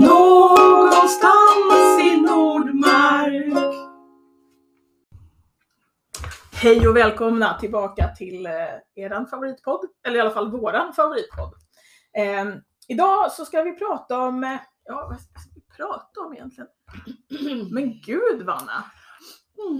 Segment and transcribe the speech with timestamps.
[0.00, 3.74] Någonstans i Nordmark.
[6.52, 8.52] Hej och välkomna tillbaka till eh,
[9.04, 11.52] eran favoritpodd, eller i alla fall våran favoritpodd.
[12.18, 12.44] Eh,
[12.88, 16.68] idag så ska vi prata om, eh, ja vad ska vi prata om egentligen?
[17.74, 18.84] Men gud Vanna!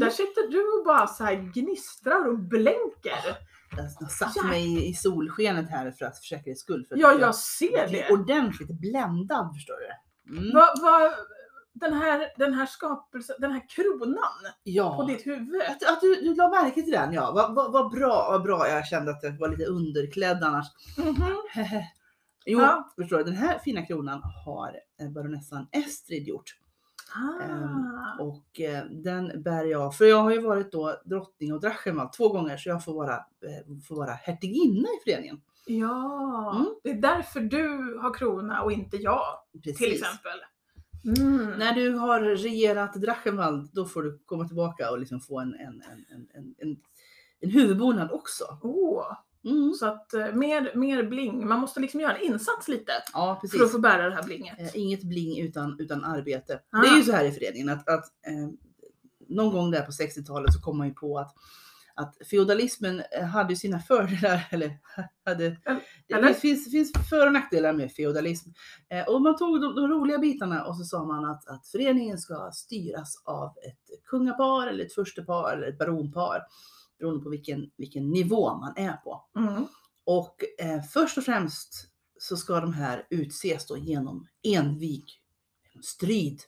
[0.00, 3.36] Där sitter du och bara så här gnistrar och blänker.
[4.00, 6.84] Jag satt mig i solskenet här för att för säkerhets skull.
[6.88, 8.10] För Ja, jag jag ser det.
[8.10, 9.88] ordentligt bländad förstår du.
[10.30, 10.50] Mm.
[10.54, 11.12] Vad, vad,
[11.72, 15.04] den, här, den här skapelsen, den här kronan på Ja.
[15.08, 15.62] ditt huvud.
[15.62, 17.32] Att, att du, du la märke till den ja.
[17.34, 18.68] Vad vad- vad bra, vad bra.
[18.68, 20.66] Jag kände att jag var lite underklädd annars.
[20.98, 21.14] Mhm.
[22.46, 22.88] jo, Ja.
[22.96, 23.24] förstår du.
[23.24, 26.56] Den här fina kronan har eh, baronessan Estrid gjort.
[27.14, 28.22] Ah.
[28.22, 32.28] Och eh, den bär jag, för jag har ju varit då drottning och Drachenwald två
[32.28, 35.40] gånger så jag får vara, eh, får vara hertiginna i föreningen.
[35.66, 36.66] Ja, Mm.
[36.84, 39.22] det är därför du har krona och inte jag
[39.64, 39.78] Precis.
[39.78, 40.38] till exempel.
[41.18, 41.58] Mm.
[41.58, 45.82] När du har regerat Drachenwald då får du komma tillbaka och liksom få en, en,
[45.82, 46.76] en, en, en, en,
[47.40, 48.44] en huvudbonad också.
[48.62, 49.12] Åh,
[49.44, 49.72] Mm.
[49.74, 51.48] så att eh, mer, mer bling.
[51.48, 53.58] Man måste liksom göra en insats lite Ja precis.
[53.58, 54.60] för att få bära det här blinget.
[54.60, 56.60] Eh, inget bling utan, utan arbete.
[56.70, 56.80] Ah.
[56.82, 58.48] Det är ju så här i föreningen att, att eh,
[59.28, 61.34] någon gång där på 60-talet så kom man ju på att,
[61.96, 64.78] att feodalismen eh, hade sina fördelar, eller
[65.24, 65.56] hade,
[66.08, 66.28] Eller?
[66.28, 68.50] det finns, finns för och nackdelar med feodalism.
[68.88, 72.18] Eh, och man tog de, de roliga bitarna och så sa man att, att föreningen
[72.18, 76.42] ska styras av ett kungapar eller ett furstepar eller ett baronpar
[76.98, 79.24] beroende på vilken, vilken nivå man är på.
[79.38, 79.66] Mm.
[80.04, 85.04] Och eh, först och främst så ska de här utses då genom envig
[85.82, 86.40] strid.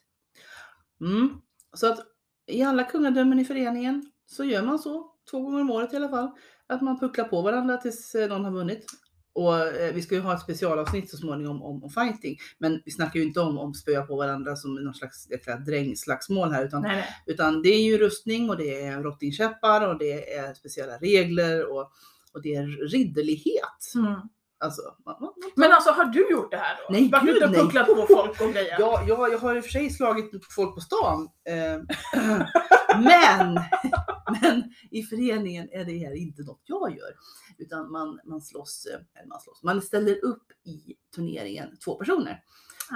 [1.01, 1.41] Mm.
[1.73, 1.99] Så att
[2.45, 6.09] i alla kungadömen i föreningen så gör man så, två gånger om året i alla
[6.09, 6.31] fall,
[6.67, 8.85] att man pucklar på varandra tills eh, någon har vunnit.
[9.33, 12.37] Och eh, vi ska ju ha ett specialavsnitt så småningom om, om fighting.
[12.57, 16.51] Men vi snackar ju inte om, om spöa på varandra som någon slags jäkla drängslagsmål
[16.51, 16.65] här.
[16.65, 17.07] Utan Nej, nej.
[17.25, 21.91] utan det är ju rustning och det är rottingkäppar och det är speciella regler och,
[22.33, 23.93] och det är ridderlighet.
[23.95, 24.15] Mm.
[24.61, 26.93] Alltså, man, man, man, Men alltså har du gjort det här då?
[26.93, 28.75] Nej, Varit gud, ute och pucklat på folk och grejer?
[28.79, 31.29] ja, ja, jag har i och för sig slagit folk på stan.
[31.49, 31.79] Eh,
[33.03, 33.53] men,
[34.41, 37.11] men i föreningen är det här inte något jag gör.
[37.57, 42.43] Utan man, man slåss, eller man slåss, man ställer upp i turneringen två personer.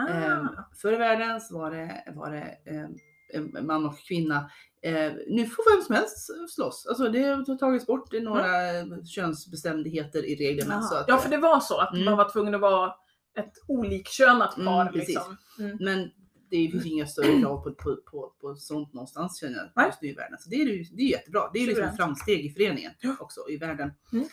[0.09, 0.47] Eh, Ah.
[0.81, 2.88] förr i världen så var det, var det eh,
[3.34, 4.50] en man och kvinna.
[4.81, 6.86] Eh, nu får vem som helst slåss.
[6.90, 10.81] Alltså det har tagits bort är några könsbestämdheter i reglerna.
[10.81, 11.02] Så Jaha.
[11.02, 12.06] att, ja, för det var så att Mm.
[12.06, 12.94] man var tvungen att vara
[13.38, 14.86] ett olikkönat Mm, par.
[14.86, 15.08] precis.
[15.09, 15.38] liksom.
[15.59, 15.78] Mm.
[15.80, 16.12] Men
[16.58, 20.08] det finns inga större krav på, på, på, på sånt någonstans känner jag just nu
[20.09, 20.38] i världen.
[20.40, 20.66] Så det är
[20.96, 21.41] det är jättebra.
[21.53, 23.91] Det är liksom ett framsteg i föreningen också i världen.
[24.14, 24.25] Mm.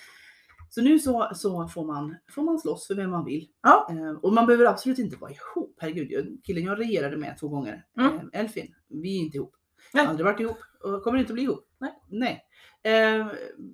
[0.73, 3.49] Så nu så, så får, man, får man slåss för vem man vill.
[3.63, 3.87] Ja.
[3.91, 5.77] Eh, och man behöver absolut inte vara ihop.
[5.81, 8.15] Herregud, killen jag regerade med två gånger, Mm.
[8.15, 9.55] eh, Elfin, vi är inte ihop.
[9.93, 10.07] Nej.
[10.07, 11.69] Aldrig varit ihop och kommer inte bli ihop.
[11.79, 12.03] Nej.
[12.09, 12.47] Nej.
[12.83, 13.27] Eh,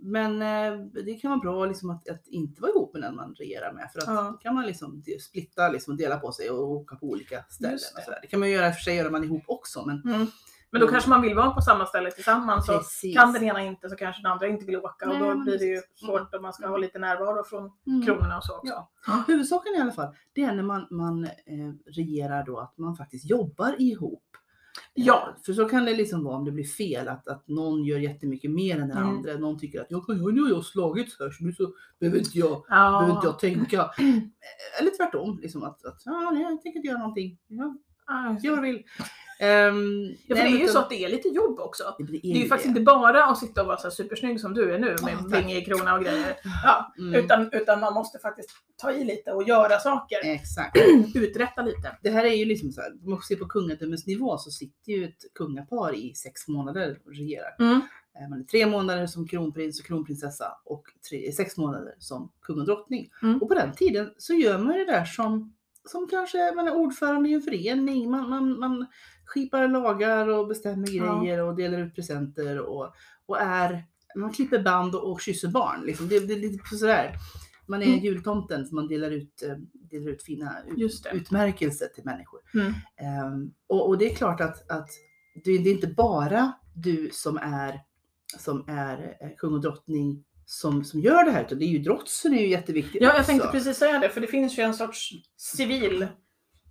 [0.02, 3.34] men eh, det kan vara bra liksom att, att inte vara ihop med den man
[3.34, 3.90] regerar med.
[3.92, 4.22] För att Ja.
[4.22, 7.78] då kan man liksom splitta liksom och dela på sig och åka på olika ställen.
[7.96, 8.12] Det.
[8.12, 9.84] Och det kan man göra i och för sig göra man ihop också.
[9.86, 10.26] Men Mm.
[10.70, 12.66] Men då kanske man vill vara på samma ställe tillsammans.
[12.66, 13.16] Så Precis.
[13.16, 15.44] kan den ena inte så kanske den andra inte vill åka och Nej, då men
[15.44, 18.06] blir det ju svårt om man ska ha lite närvaro från Mm.
[18.06, 18.72] kronorna och så också.
[18.72, 18.90] Ja.
[19.06, 19.24] Ja.
[19.26, 21.30] Huvudsaken i alla fall, det är när man, man eh,
[21.86, 24.22] regerar då att man faktiskt jobbar ihop.
[24.94, 25.36] Ja.
[25.46, 28.50] För så kan det liksom vara om det blir fel, att, att någon gör jättemycket
[28.50, 29.08] mer än den Mm.
[29.08, 29.34] andra.
[29.34, 32.38] Någon tycker att jag kan, nu har jag slagits här så nu så behöver inte
[32.38, 33.30] jag, behöver inte Ja.
[33.30, 33.90] jag tänka.
[34.80, 37.38] Eller tvärtom, liksom att, att ja, nej, jag tänker inte göra någonting.
[37.48, 37.76] Ja,
[38.08, 38.82] Ah, gör vad du vill.
[39.38, 41.94] Ehm, Ja, för det är ju utan- så att det är lite jobb också.
[41.98, 44.74] det, Det är ju faktiskt inte bara att sitta och vara så supersnygg som du
[44.74, 46.36] är nu med bling i krona och grejer.
[46.64, 50.18] Ja, Mm, utan, utan man måste faktiskt ta i lite och göra saker.
[50.24, 50.76] Exakt.
[51.14, 51.96] Uträtta lite.
[52.02, 54.92] Det här är ju liksom så här, om man ser på kungadömens nivå så sitter
[54.92, 57.56] ju ett kungapar i sex månader och regerar.
[57.58, 57.80] Mm.
[58.30, 62.64] Man är tre månader som kronprins och kronprinsessa och tre, sex månader som kung och
[62.66, 63.10] drottning.
[63.22, 63.42] Mm.
[63.42, 65.55] Och på den tiden så gör man ju det där som,
[65.86, 68.10] som kanske man är ordförande i en förening.
[68.10, 68.86] Man, man, man
[69.24, 71.20] skipar lagar och bestämmer Ja.
[71.20, 72.94] grejer och delar ut presenter och,
[73.26, 73.84] och är,
[74.16, 75.82] man klipper band och, och kysser barn.
[75.86, 76.08] Liksom.
[76.08, 77.12] Det, det är lite sådär.
[77.68, 77.98] Man är Mm.
[77.98, 79.56] jultomten för man delar ut, eh,
[79.90, 80.56] delar ut fina
[81.12, 82.40] utmärkelser till människor.
[82.54, 82.72] Mm.
[82.96, 84.88] Ehm, och, och det är klart att, att
[85.44, 87.80] det, det är inte bara du som är,
[88.38, 91.78] som är eh, kung och drottning som, som gör det här, utan det är ju
[91.78, 93.26] drotsen är ju jätteviktigt Ja, jag också.
[93.26, 96.06] tänkte precis säga det, för det finns ju en sorts civil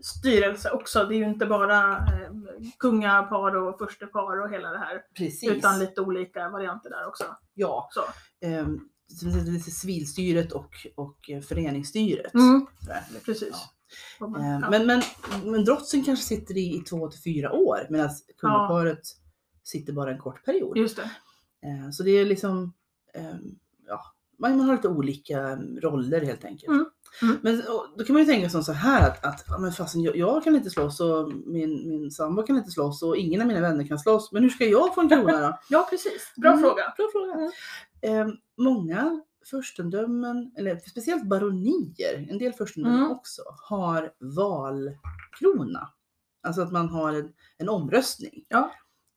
[0.03, 1.03] styrelse också.
[1.03, 2.31] Det är ju inte bara eh,
[2.79, 5.01] kungapar och förstepar och hela det här.
[5.17, 5.49] Precis.
[5.51, 7.23] Utan lite olika varianter där också.
[7.53, 7.89] Ja.
[7.91, 8.01] Så.
[8.47, 8.79] Ehm,
[9.71, 12.33] civilstyret och, och eh, föreningsstyret.
[12.33, 12.67] Mm,
[13.25, 13.49] precis.
[13.51, 13.57] Ja.
[14.19, 14.69] Får man- Eh, ja.
[14.69, 15.01] Men, men,
[15.51, 19.01] men drotsen kanske sitter i, i två till fyra år medan kungaparet
[19.63, 20.77] sitter bara en kort period.
[20.77, 21.03] Just det.
[21.67, 22.73] Eh, Så det är liksom,
[23.13, 23.35] eh,
[23.87, 24.01] ja,
[24.39, 26.69] man man har lite olika roller helt enkelt.
[26.69, 26.85] Mm.
[27.21, 27.37] Mm.
[27.41, 27.63] Men
[27.97, 30.55] då kan man ju tänka som så här att, att men fasen, jag, jag kan
[30.55, 33.99] inte slåss och min, min sambo kan inte slåss och ingen av mina vänner kan
[33.99, 34.31] slåss.
[34.31, 35.57] Men hur ska jag få en krona då?
[35.69, 36.33] Ja, precis.
[36.37, 36.93] Bra Mm, fråga.
[36.97, 37.51] Bra fråga.
[38.01, 38.27] Eh,
[38.57, 39.21] många
[39.51, 43.11] furstendömen, eller speciellt baronier, en del furstendömen Mm.
[43.11, 45.89] också, har valkrona.
[46.43, 48.45] Alltså att man har en, en omröstning.
[48.49, 48.71] Ja.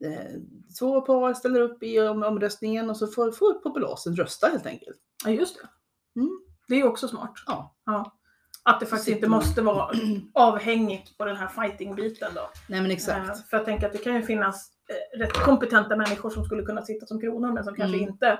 [0.04, 0.40] Eh,
[0.78, 4.96] två par ställer upp i om, omröstningen och så får, får populasen rösta helt enkelt.
[5.24, 5.68] Ja, just det.
[6.20, 6.40] Mm.
[6.68, 7.32] Det är också smart.
[7.46, 7.74] Ja.
[7.84, 8.14] Ja.
[8.62, 9.90] Att det faktiskt Sitter inte måste vara
[10.34, 12.50] avhängigt på den här fighting-biten då.
[12.68, 13.48] Nej men Eh, exakt.
[13.50, 14.70] För jag tänker att det kan ju finnas
[15.14, 18.08] eh, rätt kompetenta människor som skulle kunna sitta som kronor men som kanske Mm.
[18.10, 18.38] inte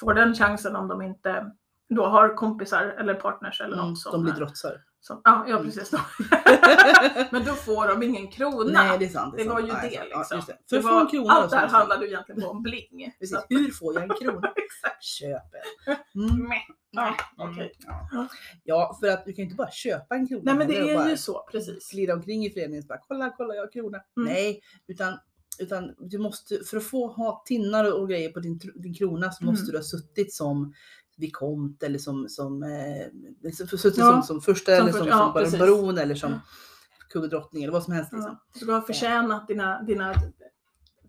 [0.00, 1.50] får den chansen om de inte
[1.88, 4.12] då har kompisar eller partners eller Mm, något som...
[4.12, 4.82] de blir är- drotsar.
[5.00, 5.64] Som ja, ja, Mm.
[5.70, 5.92] precis.
[7.30, 8.70] men då får de ingen krona.
[8.84, 9.34] Nej det är sant.
[9.36, 9.84] det är var sant.
[9.84, 9.94] ju det.
[9.94, 10.36] Ja, liksom.
[10.36, 10.58] just det.
[10.68, 13.12] För Det var, en krona allt det här så- handlade ju egentligen om bling.
[13.18, 13.36] Precis.
[13.36, 14.52] Så Hur får jag en krona?
[15.00, 15.42] Köp
[16.14, 16.22] en.
[16.30, 16.50] Mm.
[16.90, 17.72] Ja, Mm, okej.
[18.12, 18.28] Ja.
[18.64, 20.42] ja, för att du kan ju inte bara köpa en krona.
[20.44, 21.90] Nej men det är ju så, precis.
[21.90, 23.98] Glida omkring i föreningen och bara kolla, kolla jag har krona.
[24.16, 24.32] Mm.
[24.32, 25.18] Nej, utan,
[25.58, 29.42] utan du måste, för att få ha tinnar och grejer på din, din krona så
[29.44, 29.52] Mm.
[29.54, 30.74] måste du ha suttit som
[31.18, 35.32] vikont eller som, som, eh, som- suttit Ja, som, som första som eller först- som,
[35.34, 36.38] ja, som baron eller som Ja.
[37.08, 38.12] kung och drottning eller vad som helst.
[38.12, 38.38] Liksom.
[38.58, 40.14] Så du har förtjänat dina, dina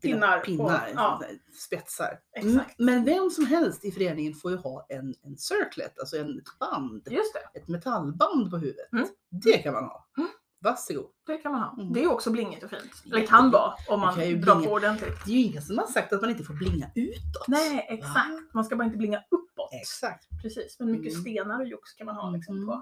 [0.02, 0.40] pinnar.
[0.40, 1.22] pinnar ja,
[1.66, 2.20] spetsar.
[2.36, 2.80] exakt.
[2.80, 6.38] Mm, Men vem som helst i föreningen får ju ha en, en circlet, alltså en
[6.40, 7.08] ett band,
[7.54, 8.92] ett metallband på huvudet.
[8.94, 9.08] Mm.
[9.30, 10.08] Det kan man ha.
[10.18, 10.30] Mm.
[10.62, 11.06] Varsågod.
[11.28, 11.82] det kan man ha.
[11.82, 11.94] Mm.
[11.94, 13.04] Det är också blingigt och fint.
[13.06, 15.26] Eller kan vara om man drar på ordentligt.
[15.26, 17.48] Det är ju ingen som har sagt att man inte får blinga utåt.
[17.48, 18.54] Nej, exakt.
[18.54, 19.24] Man ska bara inte blinga
[19.72, 19.82] uppåt.
[19.82, 20.28] Exakt.
[20.42, 21.22] Precis, men mycket Mm.
[21.22, 22.68] stenar och jox kan man ha liksom Mhm.
[22.68, 22.82] på.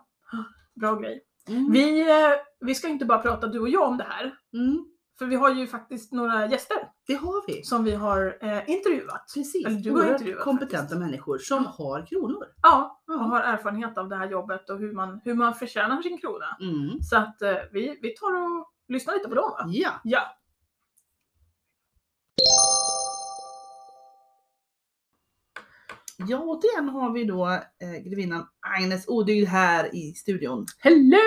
[0.75, 1.23] Bra grej.
[1.47, 1.71] Mm.
[1.71, 4.23] Vi, eh, vi ska inte bara prata du och jag om det här.
[4.53, 4.85] Mm.
[5.19, 7.63] För vi har ju faktiskt några gäster Det har vi.
[7.63, 9.31] som vi har eh, intervjuat.
[9.35, 9.65] Precis.
[9.65, 10.99] Eller du har intervjuat kompetenta faktiskt.
[10.99, 12.45] människor som har kronor.
[12.61, 13.17] Ja, och Ja.
[13.17, 16.57] har erfarenhet av det här jobbet och hur man, hur man förtjänar sin krona.
[16.61, 17.01] Mm.
[17.01, 19.65] Så att eh, vi, vi tar och lyssnar lite på dem va?
[19.67, 19.91] Ja.
[20.03, 20.21] Ja.
[26.17, 27.47] Ja, återigen har vi då
[27.79, 30.65] eh, grevinnan Agnes Odygd här i studion.
[30.79, 31.19] Hello!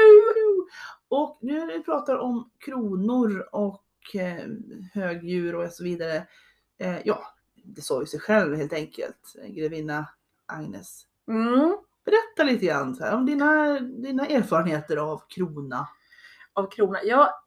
[1.09, 3.85] Och nu när vi pratar om kronor och
[4.15, 4.47] eh,
[4.95, 6.27] högdjur och så vidare.
[6.79, 7.23] Eh, ja,
[7.65, 9.37] det sa ju sig själv helt enkelt.
[9.49, 10.09] Grevinna
[10.47, 11.07] Agnes.
[11.29, 11.77] Mm.
[12.05, 15.89] Berätta lite grann så här, om dina, dina erfarenheter av krona.
[16.53, 16.99] av krona.
[17.05, 17.45] Ja,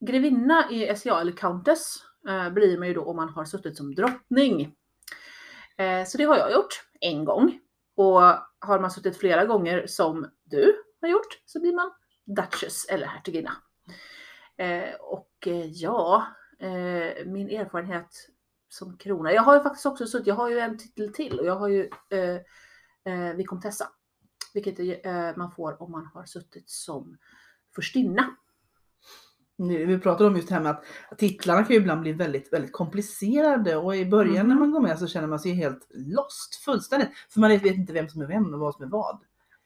[0.00, 1.96] grevinna i SCA eller countess
[2.28, 4.74] eh, blir man ju då om man har suttit som drottning.
[5.82, 7.60] Eh, så det har jag gjort en gång.
[7.96, 8.20] Och
[8.58, 11.90] har man suttit flera gånger som du har gjort så blir man
[12.24, 13.52] duchess eller hertiginna.
[14.56, 16.26] Eh, och eh, ja,
[17.26, 18.28] min erfarenhet
[18.68, 19.32] som krona.
[19.32, 21.68] Jag har ju faktiskt också suttit, jag har ju en titel till och jag har
[21.68, 23.34] ju eh, vikomtessa.
[23.34, 23.88] Vicomtessa.
[24.54, 27.18] Vilket man får om man har suttit som
[27.74, 28.36] furstinna.
[29.66, 30.70] Nu, vi pratade om just det här med
[31.10, 34.58] att titlarna kan ju ibland bli väldigt, väldigt komplicerade och i början när Mhm.
[34.58, 37.08] man går med så känner man sig helt lost fullständigt.
[37.32, 39.20] För man vet inte vem som är vem och vad som är vad.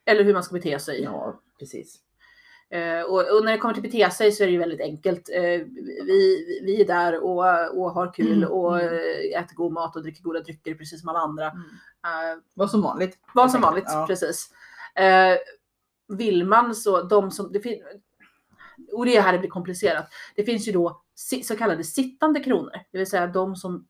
[0.06, 1.02] Eller hur man ska bete sig.
[1.02, 1.96] Ja, precis.
[2.70, 5.28] Eh, och, och när det kommer till bete sig så är det ju väldigt enkelt.
[5.32, 5.42] Eh,
[6.06, 8.94] vi, vi är där och, och har kul Mm, och mm.
[9.44, 11.50] äter god mat och dricker goda drycker precis som alla andra.
[11.50, 11.62] Mm.
[12.04, 13.18] Eh, Vad som vanligt.
[13.35, 13.85] vad som vanligt.
[13.87, 14.04] Ja.
[14.09, 14.49] precis.
[14.94, 15.37] Eh,
[16.09, 17.61] vill man så, de som, det
[18.92, 20.09] och det här det blir komplicerat.
[20.37, 21.02] Det finns ju då
[21.45, 23.87] så kallade sittande kronor, det vill säga de som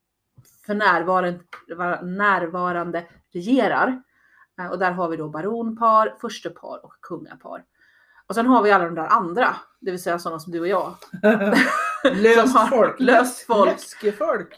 [0.67, 1.41] för närvarande,
[1.77, 4.03] var- närvarande regerar.
[4.61, 7.65] Eh, och där har vi då baronpar, förstepar och kungapar.
[8.27, 10.69] Och sen har vi alla de där andra, det vill säga sådana som du och
[10.69, 10.95] jag.
[12.15, 13.01] Löst folk.
[13.01, 13.71] löst folk.
[13.71, 14.55] Läskefolk.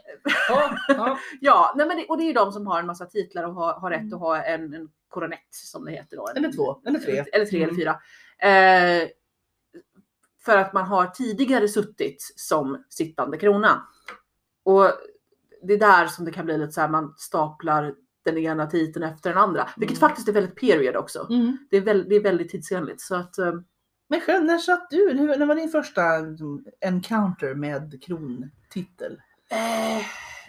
[0.49, 1.18] Ja, ja.
[1.40, 3.54] Ja, nej men det, och det är ju de som har en massa titlar och
[3.54, 6.28] har, har rätt att ha en, en koronett som det heter då.
[6.28, 7.25] En- Eller två, eller tre.
[7.32, 7.68] Eller tre Mm.
[7.68, 8.00] eller fyra.
[9.02, 9.08] Eh,
[10.49, 13.87] för att man har tidigare suttit som sittande krona.
[14.64, 14.90] Och
[15.62, 19.05] det är där som det kan bli lite så här, man staplar den ena titeln
[19.05, 19.69] efter den andra.
[19.76, 20.09] Vilket Mm.
[20.09, 21.26] faktiskt är väldigt period också.
[21.31, 21.59] Mm.
[21.71, 23.00] Det, är väl, det är väldigt tidsenligt.
[23.00, 23.52] Så att, eh,
[24.09, 25.11] Men själv, när satt du?
[25.12, 29.21] Hur- När var din första liksom, encounter med krontitel?
[29.50, 30.05] eh,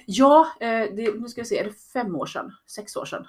[0.06, 2.52] ja, eh, det, nu ska vi se, är det fem år sedan?
[2.68, 3.28] Sex år sedan?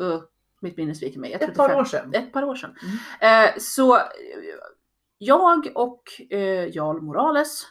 [0.00, 0.22] Uh,
[0.60, 1.32] mitt minne sviker mig.
[1.32, 2.14] Ett par år sedan.
[2.14, 2.74] Ett par år sedan.
[3.20, 3.44] Mm.
[3.48, 3.98] Eh, så
[5.22, 7.66] jag och eh, Jarl Morales,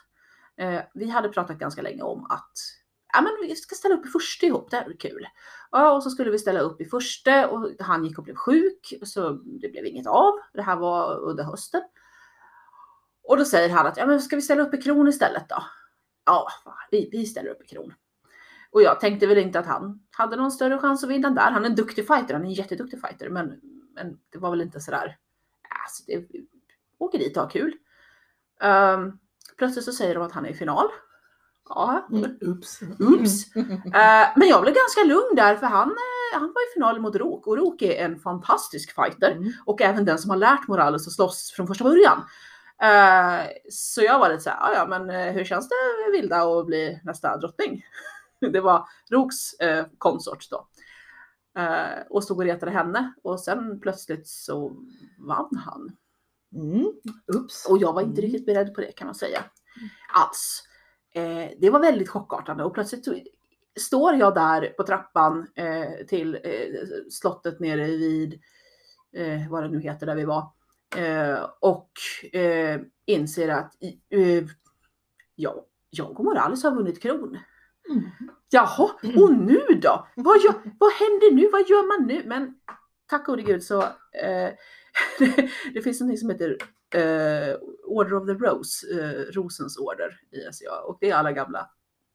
[0.58, 2.52] eh, vi hade pratat ganska länge om att
[3.14, 5.28] ja men vi ska ställa upp i första ihop, det här blir kul.
[5.72, 8.94] Ja, och så skulle vi ställa upp i första och han gick och blev sjuk
[9.04, 10.34] så det blev inget av.
[10.54, 11.82] Det här var under hösten.
[13.24, 15.64] Och då säger han att ja, men ska vi ställa upp i kron istället då?
[16.26, 16.48] Ja,
[16.92, 17.94] vi, vi ställer upp i kron.
[18.72, 21.52] Och jag tänkte väl inte att han hade någon större chans att vinna där.
[21.52, 23.60] Han är en duktig fighter, han är en jätteduktig fighter, men,
[23.96, 25.18] men det var väl inte sådär.
[25.84, 26.28] Alltså, det,
[27.00, 27.74] åker dit och har kul.
[28.64, 29.20] Um,
[29.58, 30.88] plötsligt så säger de att han är i final.
[31.70, 32.80] Ja, Mm, Oops.
[33.00, 33.56] Oops.
[33.96, 37.16] Eh, men jag blev ganska lugn där för han, eh, han var i final mot
[37.16, 39.52] Rok och Rok är en fantastisk fighter Mm.
[39.66, 42.18] och även den som har lärt Morales att slåss från första början.
[42.82, 46.66] Eh, så jag var lite såhär, "Ja, ja men eh, hur känns det Vilda att
[46.66, 47.84] bli nästa drottning?
[48.54, 50.68] Det var Roks eh, konsort då.
[52.10, 54.76] Och stod och retade henne och sen plötsligt så
[55.18, 55.92] vann han.
[56.56, 56.94] Mm.
[57.70, 58.32] Och jag var inte Mm.
[58.32, 59.44] riktigt beredd på det kan man säga.
[60.14, 60.64] Alls.
[61.14, 63.08] Eh, det var väldigt chockartande och plötsligt
[63.80, 66.80] står jag där på trappan eh, till eh,
[67.10, 68.34] slottet nere vid,
[69.14, 70.52] eh, vad det nu heter där vi var.
[70.98, 71.92] Eh, och
[72.34, 73.74] eh, inser att
[75.36, 77.38] ja, jag och Morales har vunnit kron.
[77.90, 78.04] Mm.
[78.50, 80.08] Jaha, och nu då?
[80.16, 81.50] Vad, gör, vad händer nu?
[81.52, 82.24] Vad gör man nu?
[82.26, 82.56] Men
[83.08, 83.84] tack gode gud så
[85.74, 86.58] det, finns något som heter
[86.96, 91.70] eh, Order of the Rose, eh, Rosens order i SCA och det är alla gamla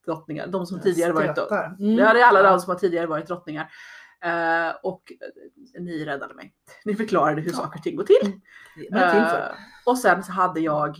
[0.06, 1.76] drottningar, de som tidigare varit Stötar.
[1.80, 1.98] Mm.
[1.98, 3.70] Ja, det är alla de som har tidigare varit drottningar.
[4.24, 5.12] Eh, och
[5.74, 6.54] eh, ni räddade mig.
[6.84, 7.56] Ni förklarade hur Ja.
[7.56, 8.40] saker och ting går till.
[8.92, 9.40] För.
[9.40, 10.96] Eh, och sen så hade jag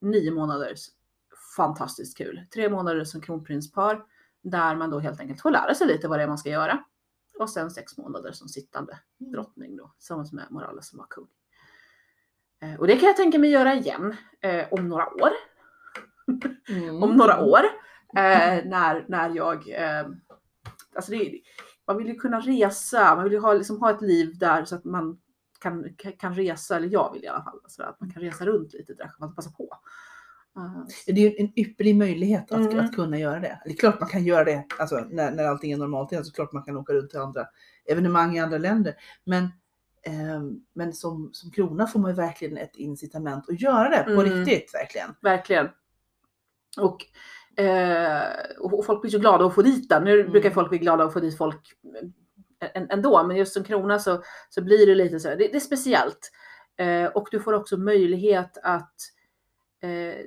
[0.00, 0.86] nio månaders
[1.56, 2.46] fantastiskt kul.
[2.54, 4.02] Tre månader som kronprinspar
[4.42, 6.84] där man då helt enkelt får lära sig lite vad det är man ska göra.
[7.38, 11.28] Och sen sex månader som sittande drottning då tillsammans med Morales som var kung.
[12.62, 15.30] Eh, och det kan jag tänka mig göra igen eh, om några år.
[16.68, 17.02] Mm.
[17.02, 17.60] Om några år.
[18.16, 19.68] Eh, när, när jag...
[19.68, 20.06] Eh,
[20.94, 21.40] alltså det,
[21.86, 24.74] man vill ju kunna resa, man vill ju ha, liksom, ha ett liv där så
[24.74, 25.20] att man
[25.60, 28.72] kan, kan resa, eller jag vill i alla fall, så att man kan resa runt
[28.72, 29.68] lite där, man passa på.
[30.56, 32.80] Eh, Det är en ypperlig möjlighet att, Mm.
[32.80, 33.60] att kunna göra det.
[33.64, 36.24] Det är klart man kan göra det alltså, när, när allting är normalt igen.
[36.24, 37.46] Så klart man kan åka runt till andra
[37.86, 38.94] evenemang i andra länder.
[39.24, 39.48] Men,
[40.02, 44.10] ehm, men som, som krona får man ju verkligen ett incitament att göra det på
[44.22, 44.24] Mm.
[44.44, 44.74] riktigt.
[44.74, 45.14] Verkligen.
[45.22, 45.68] verkligen.
[46.78, 47.04] Och,
[47.64, 48.22] eh,
[48.60, 50.04] och folk blir så glada att få dit den.
[50.04, 50.32] Nu Mm.
[50.32, 51.72] brukar folk bli glada att få dit folk
[52.60, 55.28] eh, än- ändå, men just som krona så, så blir det lite så.
[55.28, 56.30] Det, det är speciellt.
[56.76, 58.94] Eh, och du får också möjlighet att
[59.80, 60.24] eh,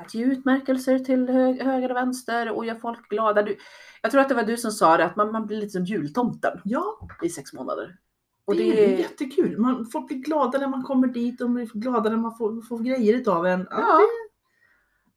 [0.00, 3.42] att ge utmärkelser till hö, höger och vänster och göra folk glada.
[3.42, 3.56] Du,
[4.02, 5.84] jag tror att det var du som sa det, att man, man blir lite som
[5.84, 7.98] jultomten Ja, i sex månader.
[8.44, 9.58] och det, är jättekul.
[9.58, 12.78] Man, folk blir glada när man kommer dit och blir glada när man får, får
[12.78, 13.66] grejer utav en.
[13.70, 14.00] Ja, Ja.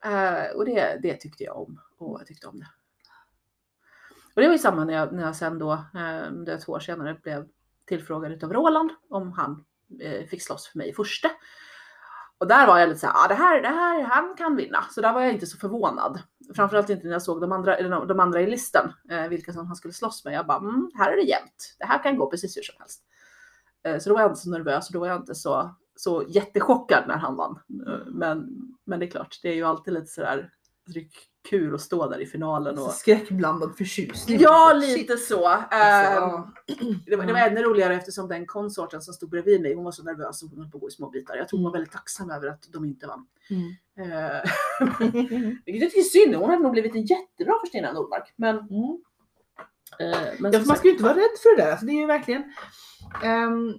[0.06, 1.80] Eh, och det, det tyckte jag om.
[1.98, 2.68] Och jag tyckte om det.
[4.36, 6.72] Och det var ju samma när jag, när jag sen då, eh, det var två
[6.72, 7.48] år senare, blev
[7.86, 9.66] tillfrågad utav Roland om han
[10.02, 11.30] eh, fick slåss för mig i första.
[12.38, 14.84] Och där var jag lite såhär, ah, det här, det här, han kan vinna.
[14.92, 16.22] Så där var jag inte så förvånad.
[16.56, 19.76] Framförallt inte när jag såg de andra, de- andra i listan, eh, vilka som han
[19.76, 20.34] skulle slåss med.
[20.34, 21.76] Jag bara, mm, här är det jämnt.
[21.80, 23.02] Det här kan gå precis hur som helst.
[23.84, 26.24] Eh, så då var jag inte så nervös och då var jag inte så, så
[26.28, 27.60] jättechockad när han vann.
[27.88, 28.48] Eh, men,
[28.86, 30.52] men det är klart, det är ju alltid lite sådär
[31.46, 32.80] kul att stå där i finalen.
[32.80, 32.92] Och...
[32.92, 34.40] Skräckblandad förtjusning.
[34.42, 35.48] Ja, lite så.
[35.48, 35.76] Alltså,
[36.26, 36.42] Ehm,
[37.06, 39.92] det, var, det var ännu roligare eftersom den konsorten som stod bredvid mig, hon var
[39.92, 41.36] så nervös och hon höll på att gå i små bitar.
[41.36, 43.28] Jag tror hon var väldigt tacksam över att de inte vann.
[43.50, 44.12] Mm.
[44.12, 44.42] Eh,
[45.66, 48.34] Vilket är synd, hon hade nog blivit en jättebra för Stina Nordmark.
[48.36, 49.02] Men, Mm.
[50.00, 51.72] eh, men Ja, man ska ju inte vara rädd för det där.
[51.72, 52.44] Alltså, det är ju verkligen
[53.24, 53.74] ehm,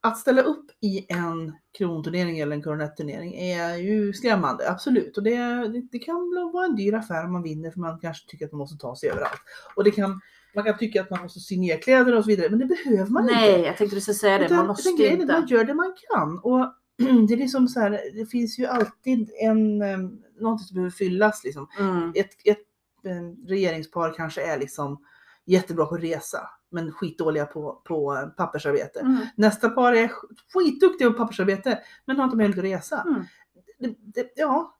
[0.00, 5.16] att ställa upp i en kronturnering eller en koronetturnering är ju skrämmande, absolut.
[5.16, 8.46] Och det, det, kan vara en dyr affär om man vinner för man kanske tycker
[8.46, 9.40] att man måste ta sig överallt.
[9.76, 10.20] Och det kan,
[10.54, 13.10] man kan tycka att man måste sy ner kläder och så vidare, men det behöver
[13.10, 13.66] man nej, inte.
[13.66, 15.32] jag tänkte du skulle säga det, Utan- man måste utan inte.
[15.32, 16.38] Man gör det man kan.
[16.38, 16.74] Och
[17.28, 21.44] det är liksom så här, det finns ju alltid en, um, någonting som behöver fyllas.
[21.44, 22.12] Liksom Mm.
[22.14, 22.58] ett, ett
[23.04, 25.04] eh, regeringspar kanske är liksom
[25.46, 29.00] jättebra på att resa men skitdåliga på, på pappersarbete.
[29.00, 29.26] Mm.
[29.36, 33.04] Nästa par är sk- skitduktiga på pappersarbete men har inte möjlighet att resa.
[33.08, 33.24] Mm.
[33.78, 34.76] Det, det, ja,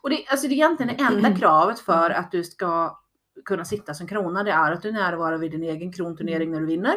[0.00, 2.98] Och det, alltså det är egentligen det enda kravet för att du ska
[3.44, 6.66] kunna sitta som krona, det är att du närvarar vid din egen kronturnering när du
[6.66, 6.94] vinner.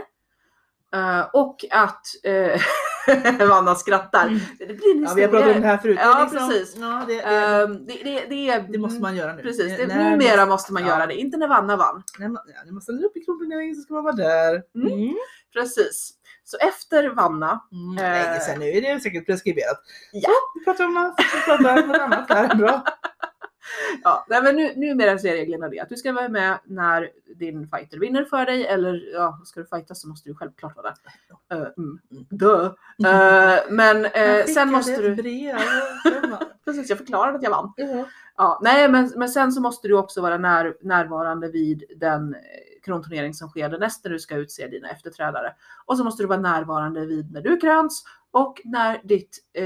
[0.93, 2.61] Eh, och att uh,
[3.49, 4.39] Vanna skrattar.
[4.59, 5.97] Det blir en ja, vi har pratat om det här förut.
[6.01, 6.75] Ja, liksom- precis.
[6.79, 9.41] Ja, det, det, Ehm, det, det, det, är- det måste man göra nu.
[9.41, 10.89] Precis, det, När- numera måste man ja.
[10.89, 11.15] göra det.
[11.15, 12.03] Inte när Vanna vann.
[12.19, 14.61] När man, ja, när man ställer upp i kronturneringen så ska man vara där.
[14.75, 14.87] Mm.
[14.93, 15.15] Mm.
[15.53, 16.11] Precis.
[16.43, 17.97] Så efter Vanna, Mm.
[18.05, 18.11] Eh.
[18.25, 19.81] Länge sedan nu är det säkert preskriberat.
[20.11, 20.29] Ja.
[20.29, 22.55] Så, vi pratar om något, vi pratar om något annat här.
[22.55, 22.83] Bra.
[24.03, 27.09] Ja, nej, men nu, numera så är reglerna det att du ska vara med när
[27.35, 30.93] din fighter vinner för dig eller ja, ska du fightas så måste du självklart vara
[31.49, 31.57] där.
[31.57, 31.99] Uh, mm,
[32.29, 32.65] duh.
[32.65, 35.15] Uh, men uh, sen måste du...
[36.65, 37.73] Precis, jag förklarade att jag vann.
[37.77, 38.05] ja.
[38.37, 42.39] Ja, nej, men, men sen så måste du också vara när, närvarande vid den eh,
[42.83, 45.53] kronturnering som sker därnäst när du ska utse dina efterträdare.
[45.85, 49.63] Och så måste du vara närvarande vid när du kröns och när ditt, eh,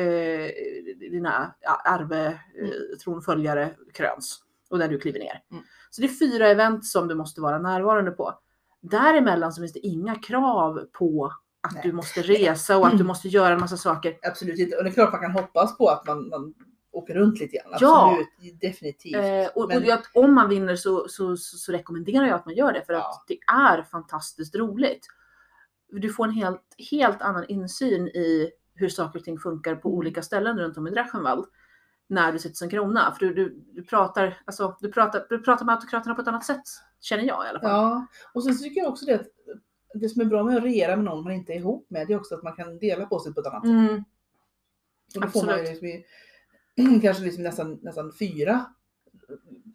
[1.09, 5.43] dina ja, arve, eh, tronföljare kröns och när du kliver ner.
[5.51, 5.63] Mm.
[5.89, 8.39] Så det är fyra event som du måste vara närvarande på.
[8.81, 11.33] Däremellan så finns det inga krav på
[11.67, 11.83] att Nej.
[11.85, 14.17] du måste resa och att du måste göra en massa saker.
[14.27, 14.77] Absolut inte.
[14.77, 16.53] Och det är klart man kan hoppas på att man, man
[16.91, 17.77] åker runt lite grann.
[17.79, 18.09] Ja.
[18.11, 19.15] Absolut, definitivt.
[19.15, 22.45] Eh, och, Men- och jag, om man vinner så, så, så, så rekommenderar jag att
[22.45, 23.09] man gör det för Ja.
[23.09, 25.07] att det är fantastiskt roligt.
[25.91, 29.97] Du får en helt, helt annan insyn i hur saker och ting funkar på Mm.
[29.97, 31.45] olika ställen runt om i Drachenwald
[32.07, 33.15] när du sitter som krona.
[33.19, 36.45] För du, du, du, pratar, alltså, du, pratar, du pratar med autokraterna på ett annat
[36.45, 36.63] sätt,
[37.01, 37.69] känner jag i alla fall.
[37.69, 39.27] Ja, och sen tycker jag också det att
[39.93, 42.13] det som är bra med att regera med någon man inte är ihop med, det
[42.13, 43.69] är också att man kan dela på sig på ett annat sätt.
[43.69, 44.03] Mm,
[45.15, 45.81] Och då får man ju absolut.
[45.83, 48.65] liksom i, kanske liksom nästan, nästan fyra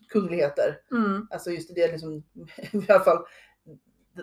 [0.09, 0.79] kungligheter.
[0.91, 2.13] mm, Alltså just det liksom,
[2.73, 3.25] i alla fall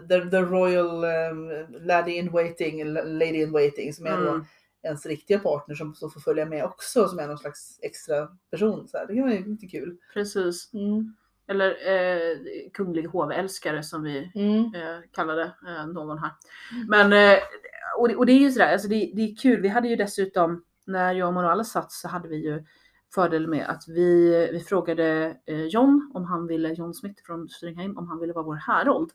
[0.10, 4.46] the, the royal um, lady in waiting, lady in waiting som är då mm.
[4.88, 8.88] Ens riktiga partner som får följa med också som är någon slags extra person.
[8.88, 9.08] Så här.
[9.08, 9.98] Det kan vara lite kul.
[10.14, 10.74] Precis.
[10.74, 11.16] Mm.
[11.48, 12.38] Eller eh,
[12.74, 14.76] kunglig hovälskare som vi Mm.
[14.76, 16.32] eh, kallade eh, någon här.
[16.88, 17.40] Men, eh,
[18.00, 19.62] och, det, och det är ju sådär, alltså det, det är kul.
[19.62, 22.64] Vi hade ju dessutom, när jag och Morales satt så hade vi ju
[23.16, 27.98] fördel med att vi, vi frågade eh, John om han ville, John Smith från Stringheim,
[27.98, 29.12] om han ville vara vår härold.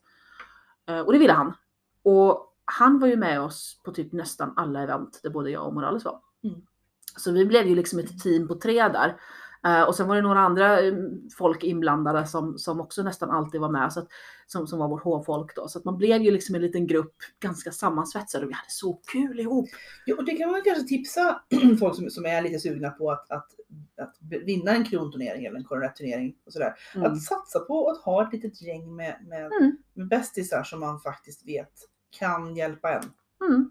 [0.89, 1.55] Eh, och det ville han.
[2.03, 5.75] Och han var ju med oss på typ nästan alla event där både jag och
[5.75, 6.21] Morales var.
[6.45, 6.61] Mm.
[7.17, 9.17] Så vi blev ju liksom ett team på tre där.
[9.67, 10.95] Eh, och sen var det några andra eh,
[11.39, 14.09] folk inblandade som, som också nästan alltid var med, så att,
[14.47, 15.69] som, som var vårt hovfolk då.
[15.69, 18.93] Så att man blev ju liksom en liten grupp ganska sammansvetsad och vi hade så
[18.93, 19.69] kul ihop.
[20.07, 21.43] Jo, och det kan man kanske tipsa
[21.81, 23.47] folk som, som är lite sugna på att, att,
[24.03, 26.75] att vinna en kronturnering eller en koronetturnering och sådär.
[26.95, 27.13] Mm.
[27.13, 29.77] Att satsa på att ha ett litet gäng med, med, Mm.
[29.95, 31.73] med bästisar som man faktiskt vet
[32.19, 33.13] kan hjälpa en.
[33.49, 33.71] Mm.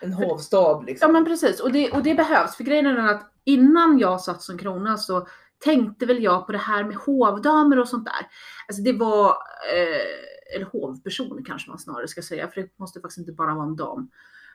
[0.00, 1.08] En hovstab liksom.
[1.08, 2.56] Ja men precis, och det, och det behövs.
[2.56, 5.26] För grejen är den att innan jag satt som krona så
[5.58, 8.26] tänkte väl jag på det här med hovdamer och sånt där.
[8.68, 9.28] Alltså det var,
[9.74, 13.66] eh, eller hovperson kanske man snarare ska säga, för det måste faktiskt inte bara vara
[13.66, 14.10] en dam.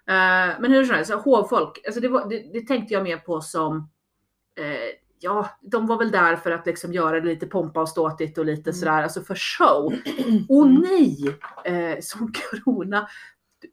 [0.08, 3.42] Eh, men hur som helst, hovfolk, alltså det, var, det, det tänkte jag mer på
[3.42, 3.90] som,
[4.56, 4.90] eh,
[5.22, 8.46] ja, de var väl där för att liksom göra det lite pompa och ståtigt och
[8.46, 8.80] lite Mm.
[8.80, 9.94] sådär, alltså för show.
[10.50, 11.38] Och nej!
[11.66, 13.08] Eh, som krona,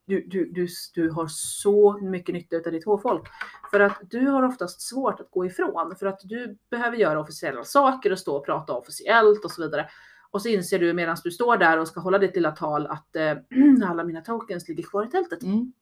[0.07, 3.29] du, du, du, du har så mycket nytta av ditt hovfolk.
[3.71, 5.97] För att du har oftast svårt att gå ifrån.
[5.99, 9.89] För att du behöver göra officiella saker och stå och prata officiellt och så vidare.
[10.31, 13.17] Och så inser du medan du står där och ska hålla ditt lilla tal att
[13.17, 13.35] eh,
[13.89, 15.43] alla mina tokens ligger kvar i tältet.
[15.43, 15.73] Mm.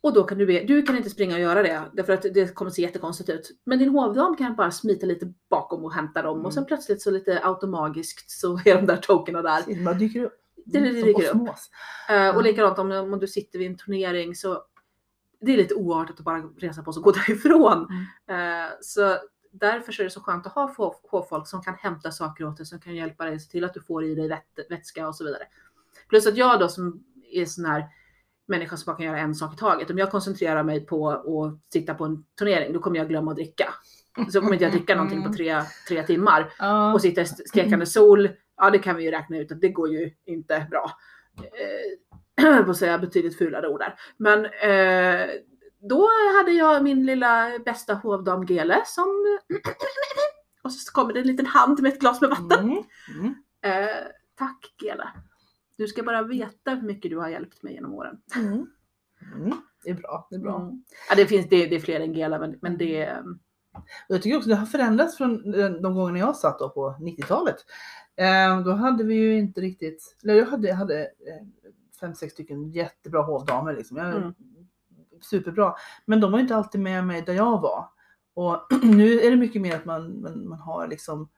[0.00, 2.54] Och då kan du be, du kan inte springa och göra det därför att det
[2.54, 3.50] kommer se jättekonstigt ut.
[3.64, 6.66] Men din hovdam kan bara smita lite bakom och hämta dem och sen Mm.
[6.68, 9.62] plötsligt så lite automagiskt så är de där tokerna där.
[9.66, 10.34] Det bara dyker upp.
[10.66, 11.36] Det, det Som dyker upp.
[11.36, 12.42] Eh, och Mm.
[12.44, 14.62] likadant om, om du sitter vid en turnering så
[15.40, 17.88] det är lite oartigt att bara resa på sig och gå därifrån.
[18.28, 18.64] Mm.
[18.64, 19.16] Eh, så
[19.52, 22.56] därför så är det så skönt att ha hov- hovfolk som kan hämta saker åt
[22.56, 25.24] dig, som kan hjälpa dig, se till att du får i dig vätska och så
[25.24, 25.42] vidare.
[26.08, 27.84] Plus att jag då som är sån här
[28.48, 29.90] människa som bara kan göra en sak i taget.
[29.90, 33.36] Om jag koncentrerar mig på att sitta på en turnering, då kommer jag glömma att
[33.36, 33.74] dricka.
[34.30, 36.52] Så kommer inte jag dricka någonting på tre, tre timmar
[36.94, 39.88] och sitta i stekande sol, ja det kan vi ju räkna ut att det går
[39.88, 40.90] ju inte bra.
[41.38, 43.94] Eh, på att säga betydligt fulare ord där.
[44.16, 45.28] Men eh,
[45.80, 49.38] då hade jag min lilla bästa hovdam Gele som
[50.62, 52.64] och så kommer det en liten hand med ett glas med vatten.
[52.64, 52.84] Mm.
[53.18, 53.34] Mm.
[53.62, 53.96] Eh,
[54.38, 55.08] tack Gele.
[55.78, 58.20] Du ska bara veta hur mycket du har hjälpt mig genom åren.
[58.36, 58.66] Mm.
[59.34, 59.52] Mm.
[59.84, 60.26] Det är bra.
[60.30, 60.60] Det är bra.
[60.60, 60.84] Mm.
[61.08, 63.22] Ja, det finns det, det är fler än Gele men, men det
[64.08, 66.96] Och jag tycker också det har förändrats från de de gångerna jag satt då på
[67.00, 67.56] 90-talet.
[68.16, 71.46] Eh, då hade vi ju inte riktigt, eller jag hade, jag hade eh,
[72.00, 73.96] fem, sex stycken jättebra hovdamer liksom.
[73.96, 74.34] Jag, Mm.
[75.20, 75.74] Superbra.
[76.04, 77.88] Men de var inte alltid med mig där jag var.
[78.34, 81.28] Och nu är det mycket mer att man, man, man har liksom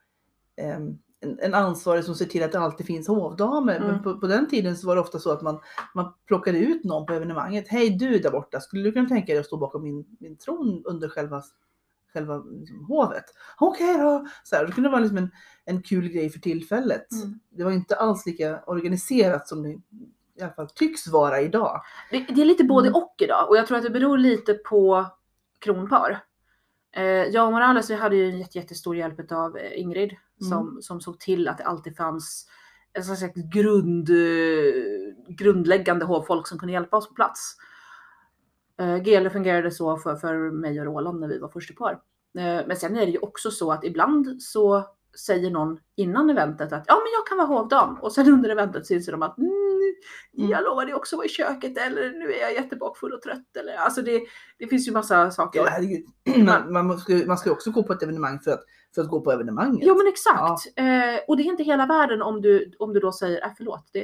[0.57, 3.77] ehm, en, en ansvarig som ser till att det alltid finns hovdamer.
[3.77, 3.89] Mm.
[3.89, 5.61] Men på, på den tiden så var det ofta så att man,
[5.95, 7.69] man plockade ut någon på evenemanget.
[7.69, 10.83] Hej du där borta, skulle du kunna tänka dig att stå bakom min, min tron
[10.85, 11.43] under själva,
[12.13, 13.25] själva liksom, hovet?
[13.59, 14.27] Okej då!
[14.45, 15.31] Så här, det kunde vara liksom en,
[15.65, 17.13] en kul grej för tillfället.
[17.13, 17.41] Mm.
[17.51, 19.69] Det var inte alls lika organiserat som det
[20.41, 21.81] i alla fall tycks vara idag.
[22.11, 23.03] Det, det är lite både Mm.
[23.03, 25.07] och idag och jag tror att det beror lite på
[25.59, 26.25] kronpar.
[26.93, 30.51] Eh, jag och Morales vi hade ju en jätte, jättestor hjälp av Ingrid Mm.
[30.51, 32.47] som, som såg till att det alltid fanns
[32.93, 37.57] en slags grund, eh, grundläggande hovfolk som kunde hjälpa oss på plats.
[38.81, 41.93] Eh, GL fungerade så för, för mig och Roland när vi var första par.
[42.39, 44.85] Eh, men sen är det ju också så att ibland så
[45.27, 48.87] säger någon innan eventet att ja men jag kan vara hovdam och sen under eventet
[48.87, 49.39] så inser de att
[50.33, 50.65] jag Mm.
[50.65, 54.03] lovade ju också vara i köket eller nu är jag jättebakfull och trött eller alltså
[54.03, 54.21] det,
[54.59, 55.61] det finns ju massa saker.
[55.61, 56.07] Ja, herregud.
[56.47, 59.21] Man, man, ska, man ska också gå på ett evenemang för att, för att gå
[59.21, 59.81] på evenemanget.
[59.83, 60.67] Jo men exakt.
[60.77, 63.89] Eh, och det är inte hela världen om du, om du då säger äh, förlåt,
[63.93, 64.01] det,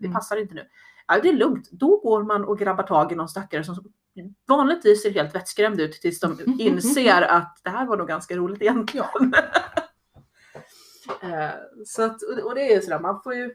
[0.00, 0.14] det Mm.
[0.14, 0.62] passar inte nu.
[1.08, 1.68] Ja, det är lugnt.
[1.70, 3.74] Då går man och grabbar tag i någon stackare som
[4.48, 8.62] vanligtvis ser helt vettskrämd ut tills de inser att det här var nog ganska roligt
[8.62, 9.06] egentligen.
[11.22, 11.50] eh,
[11.86, 13.54] så att, och det är ju sådär, man får ju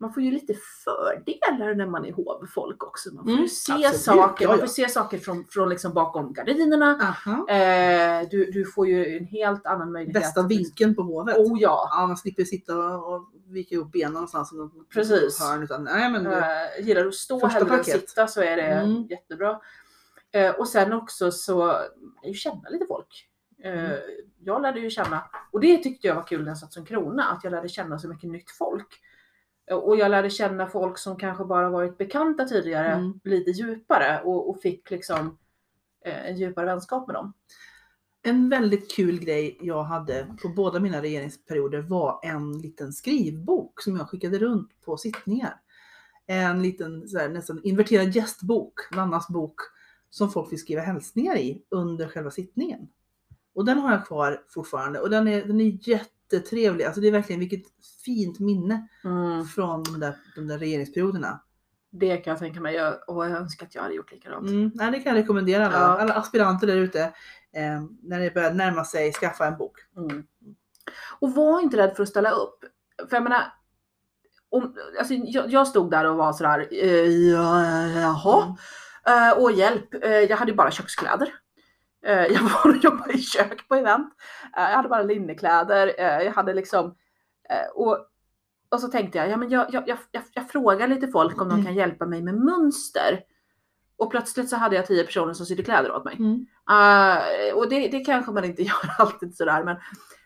[0.00, 3.14] man får ju lite fördelar när man är hovfolk också.
[3.14, 3.96] Man får Mm, se absolut.
[4.00, 4.66] saker, Ja, man ja.
[4.66, 7.14] får se saker från, från liksom bakom gardinerna.
[7.48, 10.22] Eh, du, du får ju en helt annan möjlighet.
[10.22, 11.36] Bästa att- vinkeln på hovet.
[11.36, 11.88] Oh ja.
[11.92, 14.52] Ja, man slipper sitta och, vika ihop benen någonstans.
[14.94, 15.40] Precis.
[15.40, 16.42] Hörn, utan, nej, men Eh,
[16.86, 19.02] gillar du att stå hellre än sitta så är det Mm.
[19.10, 19.60] jättebra.
[20.32, 21.66] Eh, och sen också så
[22.22, 23.24] lär ju känna lite folk.
[23.64, 23.96] Eh, Mm.
[24.40, 27.24] Jag lärde ju känna, och det tyckte jag var kul när jag satt som krona,
[27.24, 28.86] att jag lärde känna så mycket nytt folk.
[29.70, 33.20] Och jag lärde känna folk som kanske bara varit bekanta tidigare Mm.
[33.24, 35.38] lite djupare och, och fick liksom
[36.04, 37.32] eh, en djupare vänskap med dem.
[38.22, 43.96] En väldigt kul grej jag hade på båda mina regeringsperioder var en liten skrivbok som
[43.96, 45.60] jag skickade runt på sittningar.
[46.26, 49.54] En liten så här, nästan inverterad gästbok, Nannas bok,
[50.10, 52.88] som folk fick skriva hälsningar i under själva sittningen.
[53.54, 55.64] Och den har jag kvar fortfarande och den är, den är
[56.32, 56.84] jättetrevlig.
[56.84, 57.62] Alltså det är verkligen vilket
[58.04, 58.88] fint minne
[59.54, 61.42] från de där, de där regeringsperioderna.
[61.90, 62.74] Det kan jag tänka mig.
[62.74, 64.48] Jag, och jag önskar att jag hade gjort likadant.
[64.48, 65.98] Mm, nej, det kan jag rekommendera alla, Ja.
[66.00, 67.00] alla aspiranter där ute.
[67.52, 69.76] Eh, när det börjar närma sig, skaffa en bok.
[69.96, 70.26] Mm.
[71.20, 72.64] Och var inte rädd för att ställa upp.
[73.10, 73.42] För jag menar,
[74.50, 78.56] om, alltså, jag, jag stod där och var sådär, eh, ja, jaha,
[79.06, 81.34] eh, och hjälp, eh, jag hade ju bara kökskläder.
[82.06, 84.14] Eh, jag var och jobbade i kök på event.
[84.56, 85.94] Eh, jag hade bara linnekläder.
[85.98, 86.94] Eh, jag hade liksom,
[87.74, 87.98] och,
[88.70, 89.98] och så tänkte jag, ja men jag, jag, jag,
[90.32, 91.66] jag, frågar lite folk om de Mm.
[91.66, 93.20] kan hjälpa mig med mönster.
[93.96, 96.16] Och plötsligt så hade jag tio personer som sydde kläder åt mig.
[96.18, 96.46] Mm.
[96.70, 99.76] Uh, och det, det kanske man inte gör alltid sådär men,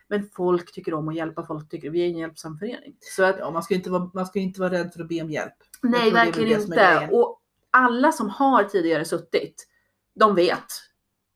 [0.08, 2.96] men folk tycker om att hjälpa, folk tycker vi är en hjälpsam förening.
[3.00, 5.22] Så att, Ja, man ska inte vara, man ska inte vara rädd för att be
[5.22, 5.54] om hjälp.
[5.82, 7.08] nej verkligen inte.
[7.12, 9.68] Och alla som har tidigare suttit,
[10.14, 10.64] de vet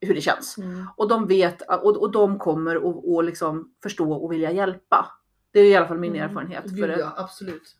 [0.00, 0.56] hur det känns.
[0.96, 5.06] Och de vet och, och de kommer att och liksom förstå och vilja hjälpa.
[5.50, 6.28] Det är i alla fall min Mm.
[6.30, 6.64] erfarenhet.
[6.64, 7.76] Gud, För, det, ja, absolut.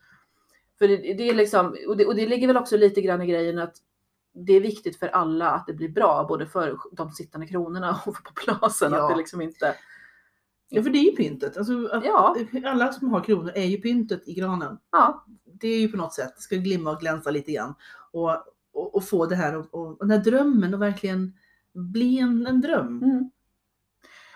[0.79, 3.27] för det, det är liksom, och det, och det ligger väl också lite grann i
[3.27, 3.77] grejen att
[4.33, 8.17] det är viktigt för alla att det blir bra, både för de sittande kronorna och
[8.17, 8.93] för populasen.
[8.93, 9.03] Ja.
[9.05, 9.75] Att det liksom inte...
[10.69, 11.57] Ja, för det är ju pyntet.
[11.57, 11.73] Alltså,
[12.05, 12.37] Ja.
[12.65, 14.79] Alla som har kronor är ju pyntet i granen.
[14.93, 17.75] Ja, Det är ju på något sätt, det ska glimma och glänsa lite grann.
[18.13, 18.31] Och,
[18.73, 21.33] och, och få det här och, och, och den här drömmen och verkligen
[21.77, 23.03] bli en, en dröm.
[23.03, 23.31] Mm.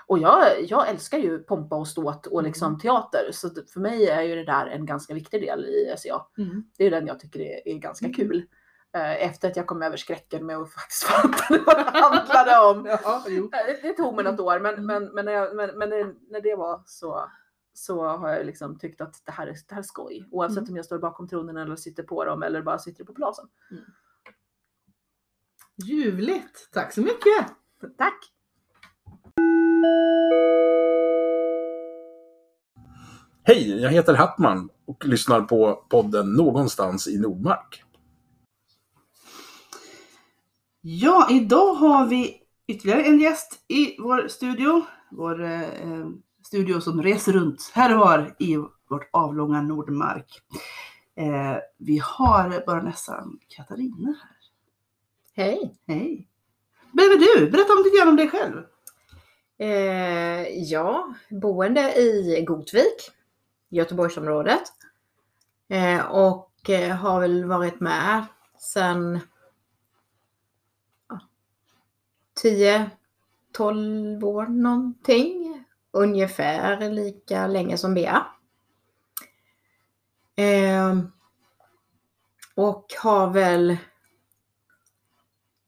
[0.06, 2.80] Och jag, jag älskar ju pompa och ståt och liksom Mm.
[2.80, 3.30] teater.
[3.32, 6.26] Så att för mig är ju det där en ganska viktig del i SCA.
[6.38, 6.64] Mm.
[6.78, 8.14] Det är den jag tycker är, är ganska Mm.
[8.14, 8.46] kul.
[8.92, 12.86] Eh, Efter att jag kom över skräcken med att faktiskt fatta vad det handlade om.
[13.04, 13.24] Ja.
[13.28, 14.86] Eh, Det tog mig något år men, Mm.
[14.86, 15.88] men, men, när, jag, men, men
[16.30, 17.30] när- det var så,
[17.74, 20.28] så har jag liksom tyckt att det här är, det här är skoj.
[20.30, 20.70] Oavsett Mm.
[20.70, 23.48] om jag står bakom tronen eller sitter på dem eller bara sitter på plasen.
[25.84, 26.70] Ljuvligt!
[26.72, 27.46] Tack så mycket!
[27.98, 28.32] Tack!
[33.42, 37.82] Hej, jag heter Hattman och lyssnar på podden Någonstans i Nordmark.
[40.80, 42.36] Ja, idag har vi
[42.68, 44.82] ytterligare en gäst i vår studio.
[45.10, 46.08] Vår eh,
[46.46, 48.56] studio som reser runt här och var i
[48.90, 50.42] vårt avlånga Nordmark.
[51.16, 54.39] Eh, vi har baronessan Katarina här.
[55.40, 55.74] Hej!
[55.86, 56.28] Hej!
[56.92, 57.50] Vem är du?
[57.50, 58.64] Berätta om lite grann om dig själv.
[59.58, 63.10] Eh, ja, boende i Gotvik,
[63.68, 64.62] Göteborgsområdet.
[65.68, 68.24] Eh, och eh, har väl varit med
[68.58, 69.20] sedan
[71.08, 71.20] ja,
[73.54, 75.64] 10-12 år någonting.
[75.90, 78.26] Ungefär lika länge som Bea.
[80.36, 80.98] Eh,
[82.54, 83.76] och har väl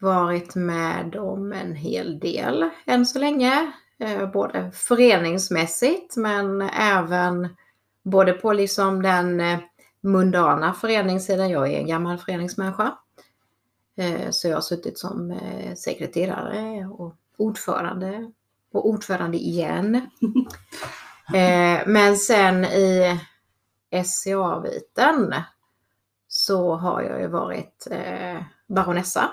[0.02, 3.72] varit med om en hel del än så länge.
[3.98, 7.56] Eh, både föreningsmässigt men även
[8.02, 9.58] både på liksom den eh,
[10.00, 11.50] mundana föreningssidan.
[11.50, 12.98] Jag är en gammal föreningsmänniska.
[13.96, 15.38] Eh, så jag har suttit som
[15.76, 18.32] sekreterare och ordförande
[18.72, 20.10] och ordförande igen.
[21.86, 23.20] Men sen i
[24.04, 25.34] SCA-viten
[26.28, 27.86] så har jag ju varit
[28.66, 29.30] baronessa.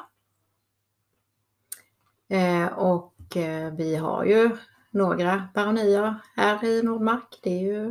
[2.30, 4.50] Eh, och eh, vi har ju
[4.92, 7.40] några baronier här i Nordmark.
[7.44, 7.86] Det är ju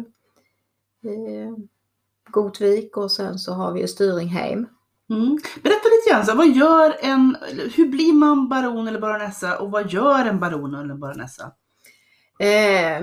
[1.05, 1.57] eh,
[2.31, 4.67] Gotvik och sen så har vi ju Styringheim.
[5.11, 5.39] Mm.
[5.63, 7.37] Berätta lite grann, så, vad gör en,
[7.77, 11.53] hur blir man baron eller baronessa och vad gör en baron eller baronessa?
[12.39, 13.03] Eh,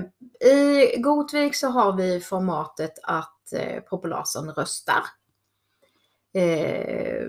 [0.51, 5.03] I Gotvik så har vi formatet att eh, populasen röstar.
[6.33, 7.27] Eh,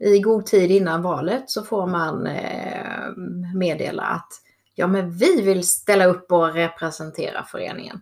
[0.00, 3.12] I god tid innan valet så får man eh,
[3.54, 4.32] meddela att
[4.74, 8.00] ja, men vi vill ställa upp och representera föreningen.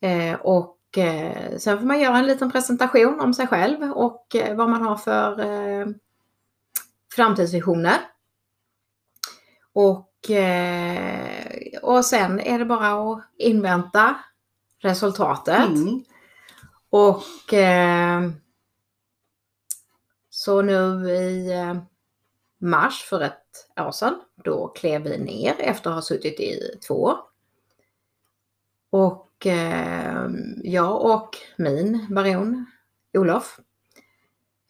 [0.00, 4.70] Eh, och eh, sen får man göra en liten presentation om sig själv och vad
[4.70, 5.94] man har för
[7.14, 7.96] framtidsvisioner.
[9.72, 10.10] Och,
[11.82, 14.14] och sen är det bara att invänta
[14.78, 15.68] resultatet.
[15.68, 16.04] Mm.
[16.90, 17.54] Och
[20.46, 21.76] så nu i eh,
[22.58, 26.94] mars för ett år sedan, då klev vi ner efter att ha suttit i två
[26.94, 27.16] år.
[28.90, 30.30] Och eh,
[30.62, 32.66] jag och min baron
[33.18, 33.60] Olof,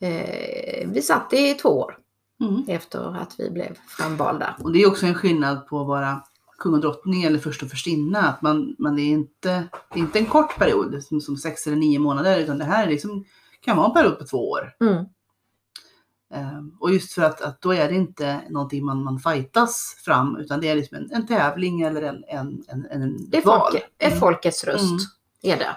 [0.00, 1.98] eh, vi satt i två år
[2.40, 2.64] Mm.
[2.68, 4.56] efter att vi blev framvalda.
[4.62, 6.22] Och det är också en skillnad på att vara
[6.58, 8.18] kung och drottning eller först och förstinna.
[8.18, 11.76] Att man, man är inte, det är inte en kort period som, som sex eller
[11.76, 13.24] nio månader utan det här är liksom,
[13.60, 14.76] kan vara en period på två år.
[14.80, 15.04] Mm.
[16.34, 20.36] Ehm, och just för att, att då är det inte någonting man, man fightas fram
[20.36, 23.60] utan det är liksom en, en tävling eller en, en, en, en Det är val.
[23.60, 24.18] folke, ett Mm.
[24.20, 24.98] folkets röst, Mm.
[25.42, 25.76] är det.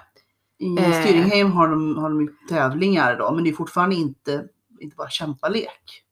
[0.65, 1.03] I Eh.
[1.03, 4.45] Styringheim har de, har de ju tävlingar då men det är fortfarande inte,
[4.79, 6.03] inte bara kämpalek.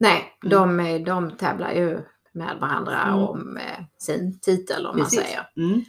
[0.00, 0.76] Nej, Mm.
[0.78, 2.00] de, de tävlar ju
[2.32, 3.18] med varandra Mm.
[3.18, 5.20] om eh, sin titel om man Precis.
[5.20, 5.48] säger.
[5.56, 5.82] Mm.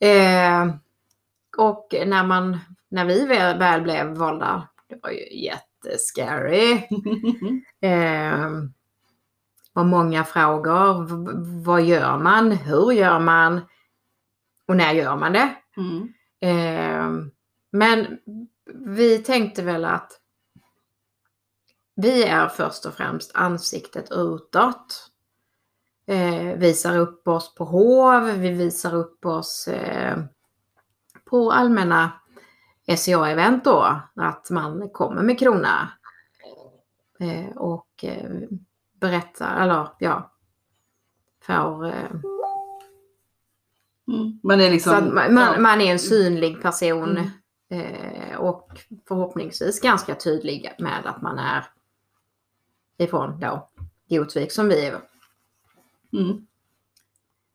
[0.00, 0.74] Eh,
[1.58, 2.58] och när, man,
[2.90, 5.40] när vi väl, väl blev valda, det var ju
[5.84, 6.82] jättescary.
[7.80, 8.48] Eh,
[9.72, 11.02] och många frågor.
[11.04, 12.52] V- vad gör man?
[12.52, 13.60] Hur gör man?
[14.66, 15.54] Och när gör man det?
[15.76, 16.12] Mm.
[16.40, 17.30] Eh,
[17.70, 18.18] men
[18.74, 20.12] vi tänkte väl att
[21.96, 25.10] vi är först och främst ansiktet utåt.
[26.06, 30.18] Eh, visar upp oss på hov, vi visar upp oss eh,
[31.24, 32.12] på allmänna
[32.96, 35.92] SCA-event då, att man kommer med krona.
[37.20, 38.30] Eh, och eh,
[39.00, 40.32] berättar, eller ja,
[41.40, 42.10] får eh,
[44.08, 44.40] Mm.
[44.42, 45.14] Man är liksom...
[45.14, 45.60] man, ja.
[45.60, 47.30] man är en synlig person
[47.70, 48.38] Mm.
[48.38, 51.64] och förhoppningsvis ganska tydlig med att man är
[52.98, 53.70] ifrån då
[54.08, 55.00] Gotvik som vi är.
[56.12, 56.46] Mm.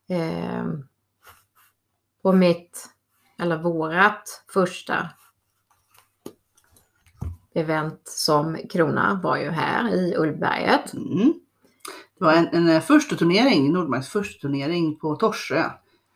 [0.08, 0.80] Eh,
[2.22, 2.90] och mitt,
[3.40, 5.10] eller vårat första
[7.56, 10.94] event som krona var ju här i Ullberget.
[10.94, 11.34] Mm.
[12.20, 15.64] Det var en, en eh, första turnering, Nordmarks första turnering på Torsö.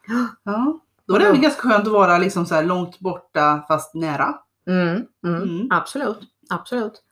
[0.43, 0.79] Ja.
[1.07, 4.35] Då var det ändå ganska skönt att vara liksom så här långt borta fast nära.
[4.67, 5.67] Mm, mm, Mm.
[5.71, 6.19] Absolut,
[6.49, 7.03] absolut.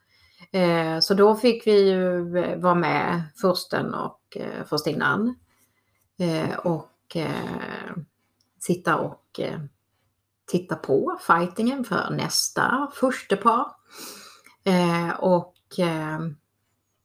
[0.51, 5.35] Eh, så då fick vi ju eh, vara med försten och eh, förstinnan.
[6.19, 7.95] Eh, och eh,
[8.59, 9.39] sitta och
[10.47, 13.65] titta på fightingen för nästa förstepar.
[14.63, 16.19] Eh, och eh,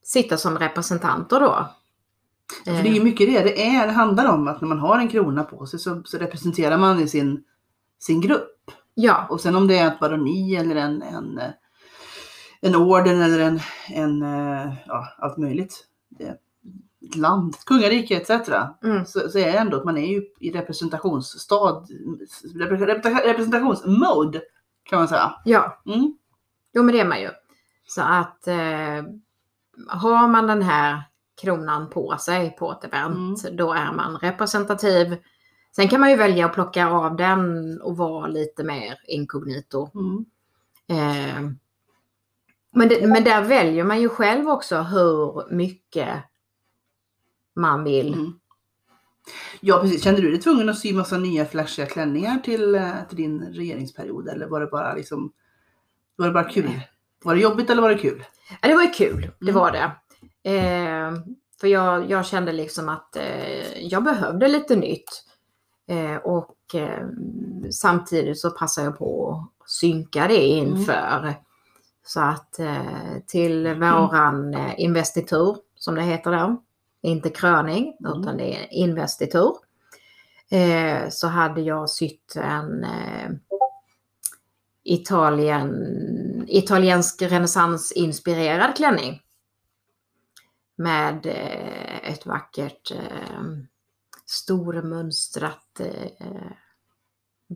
[0.02, 1.68] sitta som representanter då.
[2.64, 3.86] För det är ju mycket det det är.
[3.86, 7.00] Det handlar om att när man har en krona på sig så, så representerar man
[7.00, 7.44] i sin,
[7.98, 8.70] sin grupp.
[8.94, 11.50] Ja, Och sen om det är ett baroni eller en, en, eh,
[12.60, 15.86] en orden eller en, en eh, ja, allt möjligt.
[16.08, 16.36] Det,
[17.08, 18.30] ett land, ett kungarike etc.
[18.84, 21.86] mm, Så, så är det ändå att man är ju i representationsstad,
[22.54, 24.42] repre- repre- representationsmode
[24.82, 25.32] kan man säga.
[25.44, 25.82] ja.
[25.86, 26.16] Mm.
[26.72, 27.30] Jo men det är man ju.
[27.86, 29.04] Så att eh,
[29.88, 31.02] har man den här
[31.40, 35.16] kronan på sig på ett event, då är man representativ.
[35.76, 39.90] Sen kan man ju välja att plocka av den och vara lite mer inkognito.
[39.94, 40.24] Mm.
[40.88, 41.50] Eh,
[42.72, 46.18] men, det, men där väljer man ju själv också hur mycket
[47.54, 48.14] man vill.
[48.14, 48.32] Mm.
[49.60, 53.16] Ja precis, kände du dig tvungen att sy massa nya flashiga klänningar till, eh, till
[53.16, 55.32] din regeringsperiod eller var det bara liksom
[56.20, 56.80] var det bara kul?
[57.24, 58.24] Var det jobbigt eller var det kul?
[58.62, 59.54] Ja, det var ju kul, det Mm.
[59.54, 59.90] var det.
[60.50, 61.12] Eh,
[61.60, 65.24] för jag, jag kände liksom att eh, jag behövde lite nytt.
[65.88, 67.06] Eh, och eh,
[67.70, 69.30] samtidigt så passade jag på
[69.60, 71.34] att synka det inför.
[72.06, 72.82] Så att eh,
[73.26, 76.62] till våran eh, investitur, som det heter då,
[77.02, 78.20] inte kröning, Mm.
[78.20, 79.52] utan det är investitur.
[81.10, 82.84] Så hade jag sytt en
[84.90, 89.20] Italien, italiensk renässansinspirerad klänning.
[90.76, 93.42] Med eh, ett vackert eh,
[94.26, 96.52] stormönstrat eh,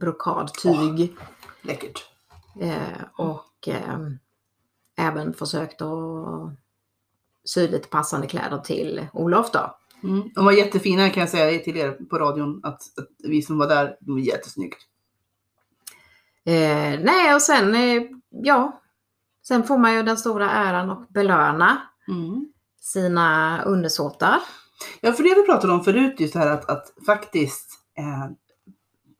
[0.01, 1.17] brokadtyg.
[1.63, 2.05] Läckert.
[2.61, 3.99] Eh, och eh,
[4.97, 6.59] även försökt att
[7.45, 9.79] sy lite passande kläder till Olof då.
[10.03, 10.31] Mm.
[10.35, 13.69] De var jättefina kan jag säga till er på radion att, att vi som var
[13.69, 14.79] där, de var jättesnyggt.
[16.47, 18.81] Eh, nej och sen, eh, ja,
[19.47, 22.47] sen får man ju den stora äran att belöna Mm.
[22.81, 24.37] sina undersåtar.
[25.01, 28.27] Ja, för det vi pratade om förut, just det här att, att faktiskt eh,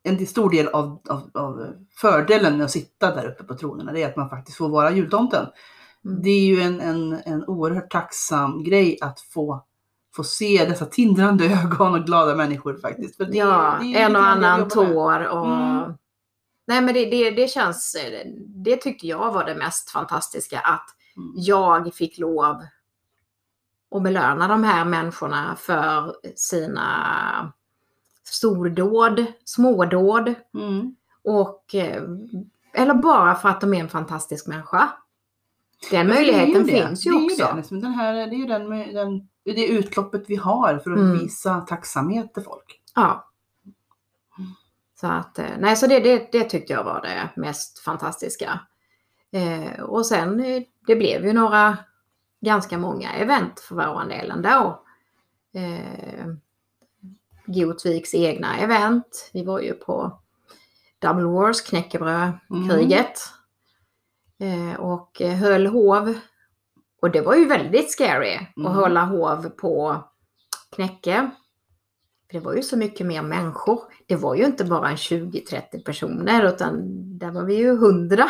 [0.03, 1.67] en stor del av, av, av
[2.01, 4.91] fördelen med att sitta där uppe på tronerna, det är att man faktiskt får vara
[4.91, 5.47] jultomten.
[6.05, 6.23] Mm.
[6.23, 9.65] Det är ju en, en, en oerhört tacksam grej att få,
[10.17, 13.17] få se dessa tindrande ögon och glada människor faktiskt.
[13.17, 15.47] För det, ja, det en och annan tår och...
[15.47, 15.95] Mm.
[16.67, 17.97] Nej men det, det, det känns,
[18.65, 21.33] det tyckte jag var det mest fantastiska att Mm.
[21.37, 22.63] jag fick lov
[23.91, 27.53] att belöna de här människorna för sina
[28.25, 30.97] stordåd, smådåd Mm.
[31.25, 32.03] och eh,
[32.73, 34.93] eller bara för att de är en fantastisk människa.
[35.91, 36.73] Den möjligheten det.
[36.73, 37.45] finns ju det är också.
[37.47, 40.99] Det, liksom den här, det är ju den, den, det utloppet vi har för att
[40.99, 41.19] Mm.
[41.19, 42.81] visa tacksamhet till folk.
[42.95, 43.31] Ja.
[45.05, 48.61] Så att, eh, nej så det, det, det tyckte jag var det mest fantastiska.
[49.33, 51.79] Eh, och sen, eh, det blev ju några
[52.41, 54.83] ganska många event för vår del ändå.
[55.55, 56.27] Eh,
[57.47, 59.31] Gotviks egna event.
[59.33, 60.21] Vi var ju på
[60.99, 63.21] Double Wars, knäckebrödkriget.
[64.39, 66.15] Eh, och eh, höll hov.
[67.03, 68.67] Och det var ju väldigt scary Mm.
[68.71, 70.05] att hålla hov på
[70.75, 71.31] Knäcke.
[72.35, 73.81] Det var ju så mycket mer människor.
[74.07, 76.83] Det var ju inte bara en 20-30 personer utan
[77.19, 78.29] där var vi ju 100.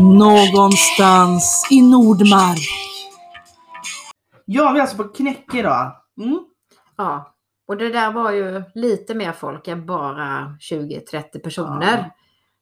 [0.00, 2.68] Någonstans i Nordmark.
[4.44, 5.92] Ja, vi är alltså på Knäcke idag.
[6.20, 6.38] Mm.
[6.96, 7.35] Ja,
[7.66, 11.98] och det där var ju lite mer folk än bara 20-30 personer.
[11.98, 12.16] Ja.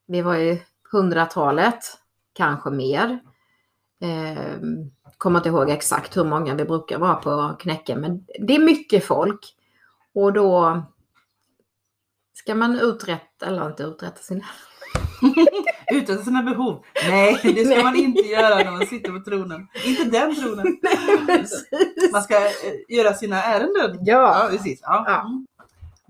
[0.07, 0.59] Vi var ju
[0.93, 1.85] hundratalet,
[2.33, 3.19] kanske mer.
[4.01, 4.59] Eh,
[5.19, 9.05] kommer inte ihåg exakt hur många vi brukar vara på Knäcke, men det är mycket
[9.05, 9.55] folk.
[10.15, 10.83] Och då
[12.35, 14.45] ska man uträtta, eller inte uträtta sina...
[15.93, 16.85] Utan sina behov.
[17.09, 19.69] Nej, det ska man inte göra när man sitter på tronen.
[19.87, 20.67] Inte den tronen.
[22.13, 22.53] Man ska eh,
[22.97, 23.99] göra sina ärenden.
[24.05, 24.81] Ja, Ja, precis.
[24.83, 25.05] Ja.
[25.07, 25.21] Ja.
[25.21, 25.47] Mm.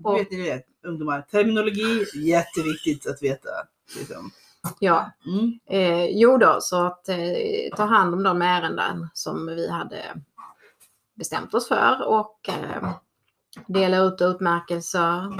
[0.03, 1.21] Och- vet ni det, ungdomar.
[1.31, 3.49] Terminologi, jätteviktigt att veta.
[3.97, 4.31] Liksom.
[4.79, 5.11] ja.
[5.25, 5.59] Mm.
[5.69, 7.17] Eh, jo då, så att eh,
[7.77, 10.01] ta hand om de ärenden som vi hade
[11.15, 12.89] bestämt oss för och eh,
[13.67, 15.33] dela ut utmärkelser.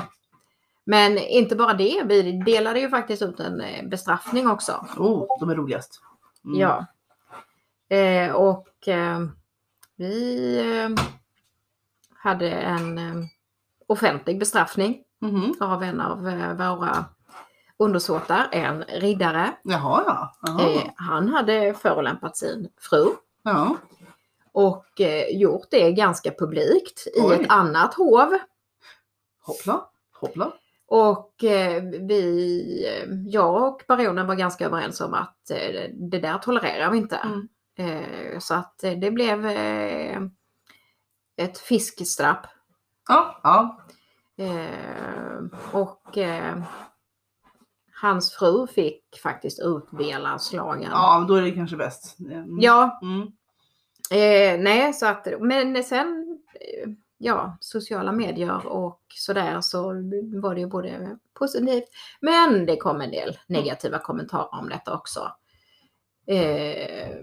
[0.87, 4.85] Men inte bara det, vi delade ju faktiskt ut en eh, bestraffning också.
[4.97, 6.01] Oh, de är roligast.
[6.45, 6.59] Mm.
[6.59, 6.85] Ja.
[7.97, 9.19] Eh, och eh,
[9.95, 11.03] vi eh,
[12.15, 13.13] hade en eh,
[13.87, 15.53] offentlig bestraffning Mhm.
[15.59, 17.05] av en av eh, våra
[17.77, 19.51] undersåtar, en riddare.
[19.63, 20.33] Jaha, ja.
[20.41, 20.81] Jaha.
[20.95, 23.05] Han hade förolämpat sin fru
[23.43, 23.75] ja.
[24.51, 24.85] och
[25.31, 27.35] gjort det ganska publikt i Oj.
[27.35, 28.37] ett annat hov.
[29.41, 29.85] Hoppla,
[30.19, 30.51] hoppla.
[30.87, 36.37] Och eh, vi, eh, jag och baronen var ganska överens om att eh, det där
[36.37, 37.15] tolererar vi inte.
[37.15, 37.47] Mm.
[38.39, 39.45] Så att det blev
[41.37, 42.47] ett fiskstrapp.
[43.07, 43.81] Ja, ja.
[45.71, 46.17] Och
[48.01, 50.89] hans fru fick faktiskt utdela slagen.
[50.91, 52.19] ja, då är det kanske bäst.
[52.19, 52.59] Mm.
[52.59, 53.31] ja Mm.
[54.11, 56.39] Eh, nej, så att, men sen,
[57.17, 59.81] ja, sociala medier och sådär så
[60.41, 61.83] var det ju både positivt,
[62.21, 65.31] men det kom en del negativa kommentarer om detta också.
[66.27, 67.15] Eh,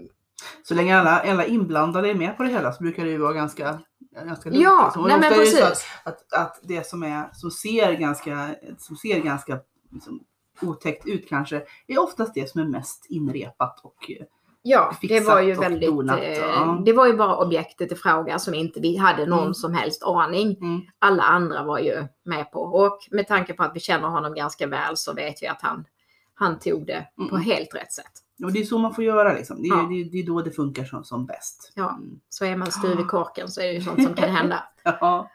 [0.63, 3.33] Så länge alla, alla inblandade är med på det hela så brukar det ju vara
[3.33, 3.79] ganska,
[4.25, 4.63] ganska lugnt.
[4.63, 5.03] Ja, liksom.
[5.07, 5.85] Nej, men ofta är det så precis.
[6.03, 9.59] Att, att, att det som, är, som ser ganska, som ser ganska
[9.91, 10.23] liksom,
[10.61, 14.25] otäckt ut kanske, är oftast det som är mest inrepat och eh,
[14.63, 16.81] ja, det var ju väldigt, eh, ja.
[16.85, 19.53] det var ju bara objektet i fråga som inte vi hade någon Mm.
[19.53, 20.57] som helst aning.
[20.61, 24.33] mm, Alla andra var ju med på och med tanke på att vi känner honom
[24.35, 25.85] ganska väl så vet vi att han,
[26.33, 27.41] han tog det på Mm.
[27.41, 28.11] helt rätt sätt.
[28.43, 29.61] och det är så man får göra liksom.
[29.61, 29.87] Det är, Ja.
[29.89, 31.71] det, är- det är då det funkar som, som bäst.
[31.75, 31.89] Ja.
[31.89, 32.19] Mm.
[32.29, 34.63] Så är man styv i korken så är det ju sånt som kan hända.
[34.83, 35.29] Ja.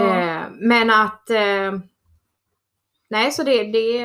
[0.00, 1.30] Eh, men att...
[1.30, 1.72] Eh,
[3.10, 3.98] nej, så det, det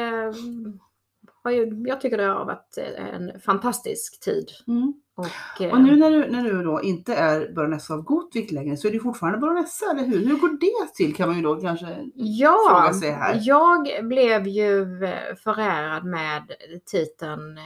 [1.44, 4.50] har ju, jag tycker det har varit en fantastisk tid.
[4.68, 4.94] Mm.
[5.16, 8.78] Och, eh, Och nu när du, när du då inte är baronessa av Gotvik längre
[8.78, 10.26] så är du fortfarande baronessa, eller hur?
[10.26, 12.12] Hur går det till kan man ju då kanske...
[12.16, 13.40] Ja, fråga sig här.
[13.42, 16.52] jag blev ju eh, förärad med
[16.86, 17.64] titeln eh,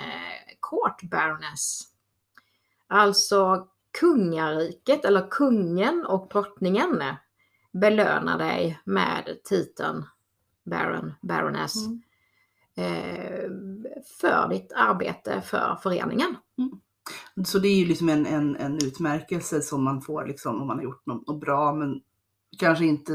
[0.60, 1.82] Court Baroness.
[2.88, 3.68] Alltså
[4.00, 7.04] kungariket, eller kungen och drottningen
[7.72, 10.06] belönar dig med titeln
[10.64, 12.02] Baron, Baroness Mm.
[12.76, 13.50] Eh,
[14.20, 16.36] för ditt arbete för föreningen.
[17.46, 20.78] Så det är ju liksom en, en, en utmärkelse som man får liksom om man
[20.78, 22.02] har gjort något, något bra men
[22.60, 23.14] kanske inte,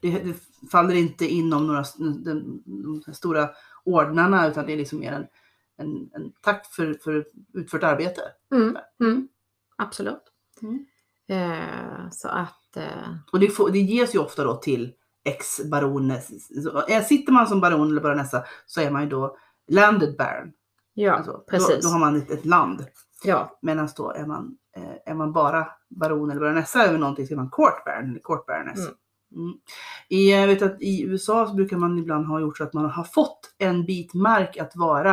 [0.00, 0.34] det, det
[0.70, 1.84] faller inte inom några
[2.24, 2.62] de,
[3.04, 3.50] de stora
[3.84, 5.26] ordnarna utan det är liksom mer en,
[5.76, 8.20] en, en tack för, för utfört arbete.
[8.54, 9.28] Mm, mm,
[9.76, 10.22] absolut.
[10.62, 10.86] Mm.
[11.26, 14.92] Eh, så att eh, Och det, får, det ges ju ofta då till
[15.24, 16.20] ex-baroner.
[16.62, 19.36] Så, eh, Sitter man som baron eller baronessa så är man ju då
[19.68, 20.52] landed baron.
[20.94, 21.84] ja, Alltså, då, precis.
[21.84, 22.86] då har man ett, ett land.
[23.24, 27.32] Ja, Medan då är man, eh, är man bara baron eller baronessa över någonting så
[27.34, 28.78] är man court baron eller court baroness.
[28.78, 28.94] Mm.
[29.36, 29.54] Mm.
[30.08, 32.84] I, jag vet att I USA så brukar man ibland ha gjort så att man
[32.90, 35.10] har fått en bit mark att vara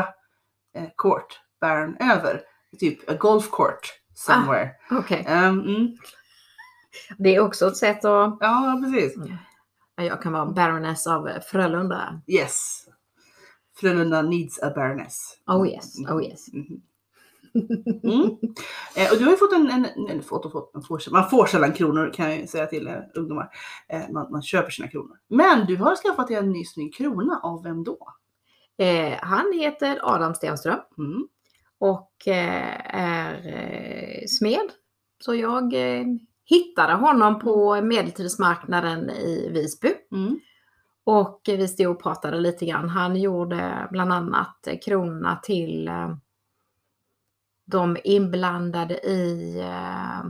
[0.75, 2.41] eh, court baron över.
[2.79, 3.79] Typ a golf court
[4.13, 4.69] somewhere.
[4.91, 5.25] okej.
[5.27, 5.97] Ehm, mm.
[7.17, 9.15] Det är också ett sätt att Ja, precis.
[10.05, 12.21] Jag kan vara baroness av Frölunda.
[12.27, 12.85] Yes.
[13.79, 15.37] Frölunda needs a baroness.
[15.47, 16.53] Oh yes, oh yes.
[16.53, 16.81] Mhm.
[18.03, 18.23] Mm.
[18.95, 21.29] Eh, och du har ju fått en, en eller fått och fått, man får, man
[21.29, 23.49] får sällan kronor kan jag ju säga till eh, ungdomar.
[23.87, 25.17] Eh, man, man köper sina kronor.
[25.27, 28.13] Men du har skaffat dig en ny snygg krona av vem då?
[28.77, 31.27] Eh, han heter Adam Stenström Mm.
[31.79, 34.69] och eh, är eh, smed.
[35.19, 35.73] Så jag
[36.49, 39.93] hittade honom på medeltidsmarknaden i Visby.
[40.11, 40.39] Mm.
[41.03, 42.89] Och vi stod och pratade lite grann.
[42.89, 46.15] Han gjorde bland annat kronorna till eh,
[47.65, 50.29] de inblandade i eh,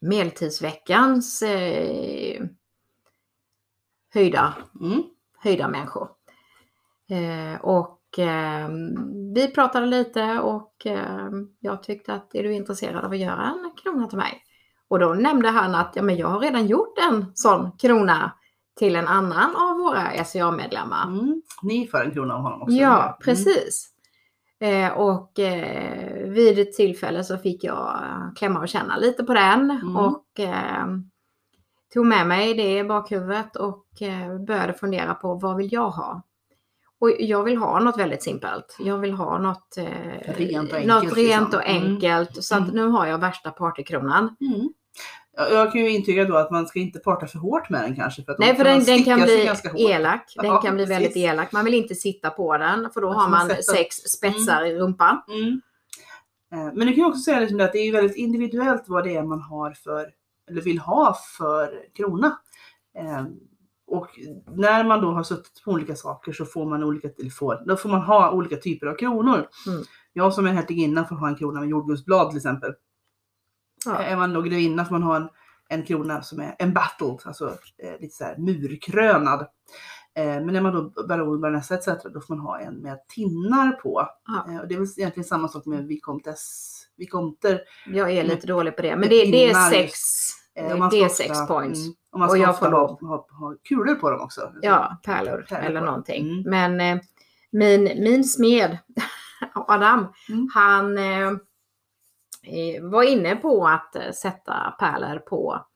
[0.00, 2.44] Medeltidsveckans eh,
[4.14, 5.02] höjda, Mm.
[5.38, 6.08] höjda människor.
[7.60, 8.00] Och
[9.34, 10.86] vi pratade lite och
[11.60, 14.44] jag tyckte att är du intresserad av att göra en krona till mig?
[14.90, 18.32] Och då nämnde han att ja, men jag har redan gjort en sån krona
[18.78, 21.04] till en annan av våra SCA-medlemmar.
[21.06, 21.42] Mm.
[21.62, 22.74] Ni får en krona av honom också.
[22.74, 23.14] Ja, Mm.
[23.24, 23.86] precis.
[24.60, 28.00] Eh, och eh, vid ett tillfälle så fick jag
[28.36, 29.96] klämma och känna lite på den Mm.
[29.96, 30.86] och eh,
[31.94, 36.22] tog med mig det i bakhuvudet och eh, började fundera på vad vill jag ha?
[37.00, 38.76] Och jag vill ha något väldigt simpelt.
[38.78, 39.84] Jag vill ha något, eh,
[40.36, 41.58] Rent och enkelt, något rent liksom.
[41.58, 41.82] och Mm.
[41.92, 42.44] enkelt.
[42.44, 42.74] Så att Mm.
[42.74, 44.36] nu har jag värsta partykronan.
[44.40, 44.68] Mm.
[45.36, 48.22] Jag kan ju intyga då att man ska inte parta för hårt med den kanske.
[48.24, 50.32] För att Nej, för den, den kan bli elak.
[50.36, 51.22] Den Ja, kan bli väldigt precis.
[51.24, 51.52] elak.
[51.52, 55.22] Man vill inte sitta på den för då har man sätta- sex spetsar i rumpan.
[55.28, 55.60] Mm.
[56.52, 59.16] Eh, Men du kan ju också säga liksom att det är väldigt individuellt vad det
[59.16, 60.06] är man har för,
[60.50, 62.38] eller vill ha för krona.
[62.98, 63.24] Eh,
[63.86, 64.08] Och
[64.56, 67.08] när man då har suttit på olika saker så får man olika,
[67.38, 69.46] får, då får man ha olika typer av kronor.
[69.66, 69.82] Mm.
[70.12, 72.72] Jag som är hertiginna får ha en krona med jordgubbsblad till exempel.
[73.86, 73.98] Ja.
[74.02, 75.28] Är man grevinna får man ha en,
[75.68, 77.48] en krona som är embattled, alltså
[77.82, 79.40] eh, lite så här murkrönad.
[80.16, 81.86] Eh, men när man då baron, baronessa etc.
[82.14, 84.08] då får man ha en med tinnar på.
[84.26, 84.52] Ja.
[84.52, 87.60] Eh, och det är väl egentligen samma sak med vicomtess, vicomter.
[87.86, 88.96] Jag är lite dålig på det.
[88.96, 89.92] Men det, det är sex,
[90.54, 91.80] Eh, och det är ofta- sex points.
[91.80, 94.52] Mm, och man Och ska jag ofta får ha, ha, ha kulor på dem också.
[94.62, 96.30] Ja, pärlor Pärlor eller någonting.
[96.30, 96.42] Mm.
[96.50, 97.02] Men eh,
[97.52, 98.78] min, min smed,
[99.54, 100.48] Adam, Mm.
[100.54, 101.30] han eh,
[102.82, 105.66] var inne på att eh, sätta pärlor på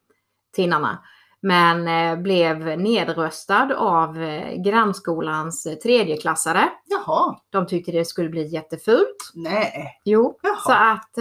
[0.52, 0.98] tinnarna.
[1.40, 6.68] Men eh, blev nedröstad av eh, grannskolans tredjeklassare.
[6.84, 9.16] Jaha, De tyckte det skulle bli jättefult.
[9.34, 10.00] nej.
[10.04, 10.56] Jo, Jaha.
[10.56, 11.18] så att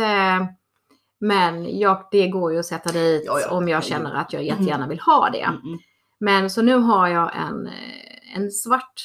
[1.19, 3.51] men jag, det går ju att sätta dit Ja, ja.
[3.51, 5.41] om jag Ja, känner att jag jättegärna vill ha det.
[5.41, 5.79] Mm, mm.
[6.19, 7.69] Men så nu har jag en,
[8.35, 9.03] en svart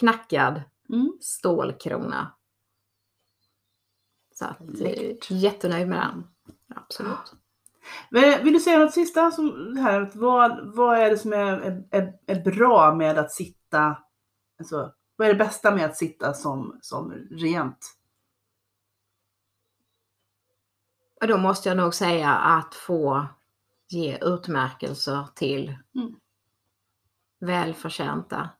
[0.00, 1.12] knackad Mm.
[1.20, 2.32] stålkrona.
[4.34, 5.30] Så att, eh, Läckert.
[5.30, 6.26] jättenöjd med den.
[6.76, 7.34] Absolut.
[8.10, 9.30] Men Vill du säga något sista?
[9.30, 13.98] Som här, vad, vad är det som är, är, är, bra med att sitta,
[14.58, 17.96] alltså, vad är det bästa med att sitta som, som regent?
[21.28, 23.26] Då måste jag nog säga att få
[23.88, 26.14] ge utmärkelser till Mm.
[27.40, 28.50] välförtjänta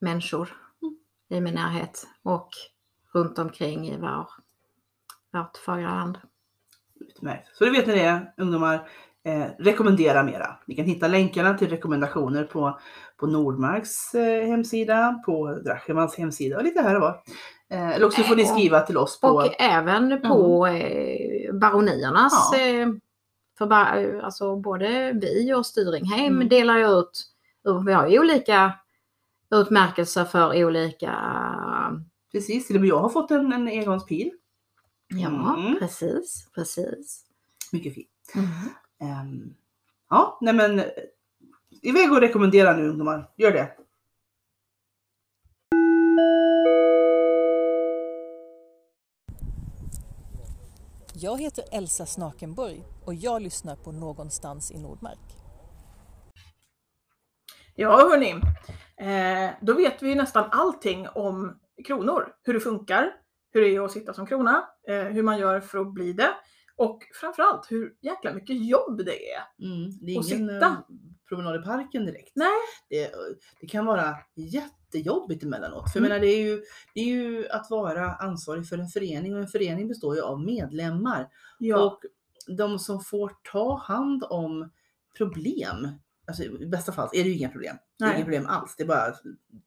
[0.00, 0.98] människor Mm.
[1.28, 2.48] i min närhet och
[3.14, 4.28] runt omkring i vår,
[5.34, 6.18] vårt fagra land.
[7.00, 7.48] Utmärkt.
[7.56, 8.88] Så det vet ni det ungdomar.
[9.26, 10.56] eh, rekommendera mera.
[10.66, 12.78] Ni kan hitta länkarna till rekommendationer på,
[13.16, 17.22] på Nordmarks eh, hemsida, på Drachemans hemsida och lite här och var.
[17.70, 19.28] Eh, eller också får ni skriva till oss på...
[19.28, 22.60] Och även på eh, baroniernas, Ja.
[22.60, 22.88] eh,
[23.58, 26.48] för ba, eh, alltså både vi och Styringheim Mm.
[26.48, 27.24] delar ju ut,
[27.86, 28.72] vi har ju olika
[29.54, 31.12] utmärkelser för olika,
[32.32, 34.30] Precis, till och med jag har fått en, en engångspil.
[35.20, 35.78] Ja Mm.
[35.78, 37.24] precis, precis.
[37.72, 38.08] Mycket fint.
[39.00, 39.54] Ehm,
[40.10, 40.86] ja, nej men eh,
[41.82, 43.30] iväg och rekommendera nu ungdomar.
[43.36, 43.76] Gör det.
[51.14, 55.18] Jag heter Elsa Snakenburg och jag lyssnar på Någonstans i Nordmark.
[57.74, 58.30] Ja, hörni.
[58.96, 62.32] Eh, då vet vi ju nästan allting om kronor.
[62.42, 63.12] Hur det funkar,
[63.54, 66.28] hur det är att sitta som krona, eh, hur man gör för att bli det
[66.76, 69.42] och framförallt hur jäkla mycket jobb det är.
[69.66, 70.66] Mm, det är Och ingen sitta.
[70.66, 70.72] eh,
[71.28, 72.32] promenad i parken direkt.
[72.34, 72.48] Nej.
[72.90, 73.10] Det,
[73.60, 75.92] det kan vara jättejobbigt emellanåt.
[75.92, 76.08] För Mm.
[76.08, 76.62] menar, det, är ju,
[76.94, 80.40] det är ju att vara ansvarig för en förening och en förening består ju av
[80.44, 81.28] medlemmar.
[81.58, 82.00] Ja, Och
[82.56, 84.70] de som får ta hand om
[85.18, 85.88] problem,
[86.26, 87.76] alltså i bästa fall är det ju inga problem.
[87.98, 88.74] Det är inga problem alls.
[88.76, 89.14] Det är bara,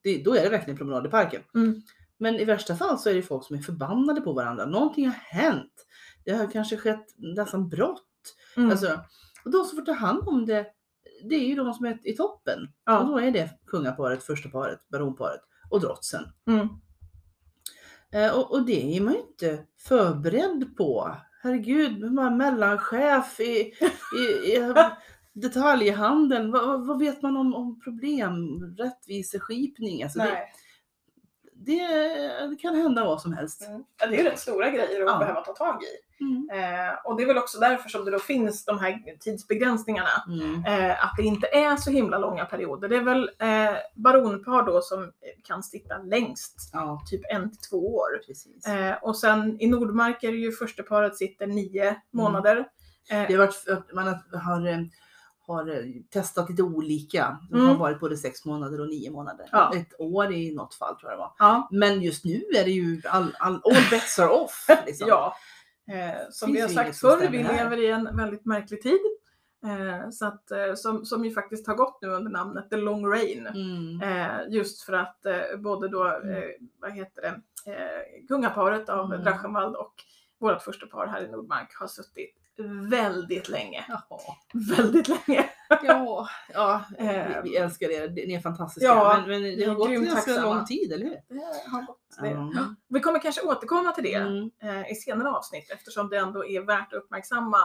[0.03, 1.41] det, då är det verkligen promenad i parken.
[1.55, 1.81] Mm.
[2.18, 4.65] Men i värsta fall så är det folk som är förbannade på varandra.
[4.65, 5.86] Någonting har hänt.
[6.26, 8.03] Det har kanske skett nästan brott.
[8.57, 8.70] mm.
[8.70, 8.99] Alltså,
[9.45, 10.65] och de som får ta hand om det,
[11.30, 12.59] det är ju de som är i toppen.
[12.63, 13.03] Och ja.
[13.03, 16.24] då är det kungaparet, första paret, baronparet och drottsen.
[16.47, 16.68] Mm.
[18.11, 21.15] Eh, och, och det är man ju inte förberedd på.
[21.43, 23.74] Herregud, man är mellanchef i,
[24.18, 24.74] i, i
[25.34, 26.51] detaljhandeln.
[26.51, 28.63] Vad, vad- vet man om, om problem?
[28.78, 30.03] Rättviseskipning?
[30.03, 30.32] Alltså Nej.
[30.32, 30.66] det,
[31.66, 33.68] det kan hända vad som helst.
[33.68, 33.84] Mm.
[33.99, 35.18] Ja, det är rätt stora grejer att Ja.
[35.20, 36.24] behöva ta tag i.
[36.24, 36.49] Mm.
[36.53, 40.10] Eh, och det är väl också därför som det då finns de här tidsbegränsningarna.
[40.28, 40.66] Mm.
[40.66, 42.89] Eh, att det inte är så himla långa perioder.
[42.89, 45.12] Det är väl eh, baronpar då som
[45.43, 48.22] kan sitta längst, Ja, typ en till två år.
[48.28, 48.68] precis.
[48.68, 52.58] Eh, och sen i Nordmark är det ju första paret sitter nio månader.
[53.12, 54.78] Eh, Det har varit, man har, har, eh,
[55.47, 57.39] har eh, testat lite olika.
[57.49, 57.67] De Mm.
[57.67, 59.49] har varit både sex månader och nio månader.
[59.51, 59.71] Ja.
[59.75, 61.33] Ett år i något fall tror jag det var.
[61.39, 64.65] ja, Men just nu är det ju all, all, all bets are off.
[64.85, 65.07] Liksom.
[65.07, 65.35] ja.
[65.91, 67.63] Eh, som vi har sagt förr, vi här.
[67.63, 68.99] lever i en väldigt märklig tid.
[69.65, 73.05] Eh, så att, eh, som, som ju faktiskt har gått nu under namnet The Long
[73.07, 73.47] Rain.
[73.47, 74.01] Mm.
[74.01, 76.43] Eh, just för att eh, både då, eh,
[76.81, 77.41] vad heter det,
[78.27, 79.23] kungaparet av Mm.
[79.23, 79.93] Drachenwald och
[80.39, 82.35] vårt första par här i Nordmark har suttit
[82.89, 83.86] väldigt länge.
[83.88, 84.20] Jaha.
[84.78, 85.49] Väldigt länge.
[85.84, 88.10] Ja, ja Eh, vi, vi älskar er.
[88.10, 88.88] Ni är fantastiska.
[88.88, 91.12] ja, men, men det har gått ganska lång tid, eller hur?
[91.30, 91.99] Det har gått.
[92.22, 92.76] Ja.
[92.88, 94.49] Vi kommer kanske återkomma till det Mm.
[94.64, 97.58] eh, i senare avsnitt eftersom det ändå är värt att uppmärksamma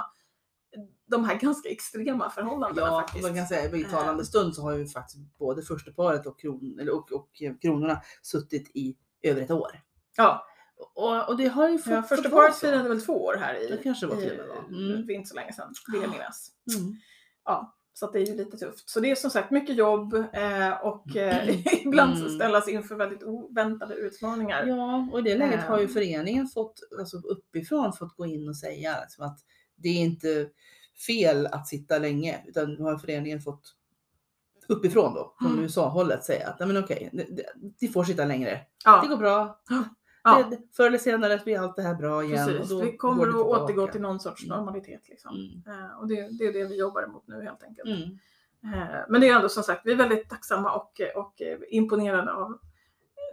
[1.07, 3.23] de här ganska extrema förhållandena Ja, faktiskt.
[3.25, 6.89] man kan säga i talande stund så har ju faktiskt både första paret och, kron,
[6.93, 9.71] och, och eh, kronorna suttit i över ett år.
[10.17, 10.47] Ja,
[10.95, 13.69] Och, och det har ju fått ja, första paret firade väl två år här i,
[13.69, 14.41] Det kanske var till.
[14.71, 15.07] Mm.
[15.07, 16.51] för inte så länge sedan, vill jag minnas.
[16.79, 16.95] Mm.
[17.45, 18.91] Ja, så det är ju lite tufft.
[18.91, 21.49] Så det är som sagt mycket jobb eh, och eh,
[21.85, 22.29] ibland Mm.
[22.31, 24.67] ställas inför väldigt oväntade utmaningar.
[24.67, 28.57] Ja, och i det läget har ju föreningen fått, alltså uppifrån fått gå in och
[28.57, 29.39] säga liksom att
[29.77, 30.49] det är inte
[31.07, 33.75] fel att sitta länge, utan nu har föreningen fått
[34.69, 35.65] uppifrån då, från Mm.
[35.65, 38.51] USA-hållet säga att nej men okej, det- det- de får sitta längre.
[38.51, 39.61] Det Ja, går bra.
[40.25, 42.47] ja Det, förr eller senare blir allt det här bra igen.
[42.47, 42.83] precis.
[42.83, 44.57] Vi kommer att återgå till någon sorts Mm.
[44.57, 45.09] normalitet.
[45.09, 45.35] Liksom.
[45.67, 45.81] Mm.
[45.85, 47.89] Eh, och det, det är det vi jobbar emot nu helt enkelt.
[47.89, 48.19] Mm.
[48.75, 52.59] Eh, Men det är ändå som sagt, vi är väldigt tacksamma och, och imponerade av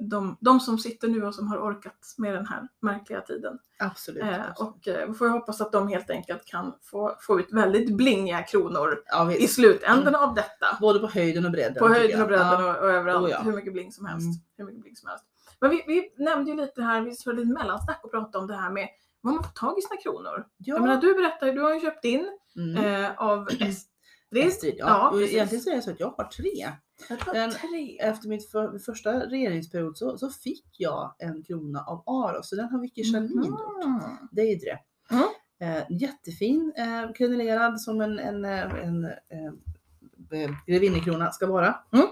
[0.02, 3.60] de, de som sitter nu och som har orkat med den här märkliga tiden.
[3.80, 4.24] Absolut.
[4.24, 7.98] Eh, och eh, vi får hoppas att de helt enkelt kan få, få ut väldigt
[7.98, 10.78] blingiga kronor ja, i slutändan av detta.
[10.82, 11.76] Både på höjden och bredden.
[11.80, 12.70] På höjden och bredden Ja.
[12.78, 13.26] och, och överallt.
[13.26, 13.42] Oh ja.
[13.42, 14.26] Hur mycket bling som helst.
[14.26, 14.36] Mm.
[14.58, 15.26] Hur mycket bling som helst.
[15.62, 18.56] Men vi, vi nämnde ju lite här, vi körde lite mellansnack och pratade om det
[18.56, 18.90] här med
[19.22, 20.46] var man får tag i sina kronor.
[20.58, 20.76] Ja.
[20.76, 22.86] Jag menar, du berättar ju, du har ju köpt in mm.
[22.86, 24.48] eh, av Estrid.
[24.48, 24.88] Estrid, ja.
[24.88, 26.72] ja, och egentligen så är det så att jag har tre.
[27.10, 28.00] Jag tror Den- tre.
[28.00, 32.70] Efter min för, första regeringsperiod så, så fick jag en krona av Aros, så den
[32.70, 33.84] har Vicky Kjellin gjort.
[33.84, 34.00] Mm.
[34.32, 34.80] Deidre.
[35.12, 35.24] Mm.
[35.62, 41.76] Eh, jättefin, eh, krenelerad som en, en, eh, en eh, eh, grevinnekrona ska vara.
[41.94, 42.08] Mm.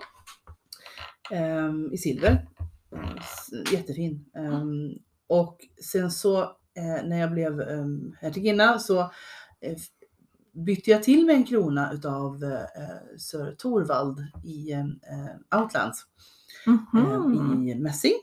[1.32, 2.48] Eh, I silver.
[3.18, 4.26] Eh, jättefin.
[4.38, 4.64] Eh,
[5.28, 6.42] och sen så
[6.78, 7.86] eh, när jag blev eh,
[8.22, 9.00] hertiginna så
[9.62, 9.76] eh,
[10.54, 16.06] bytte jag till med en krona utav eh, Sir Torvald i eh, Outlands
[16.68, 16.74] eh,
[17.20, 17.68] Mhm.
[17.70, 18.14] i mässing.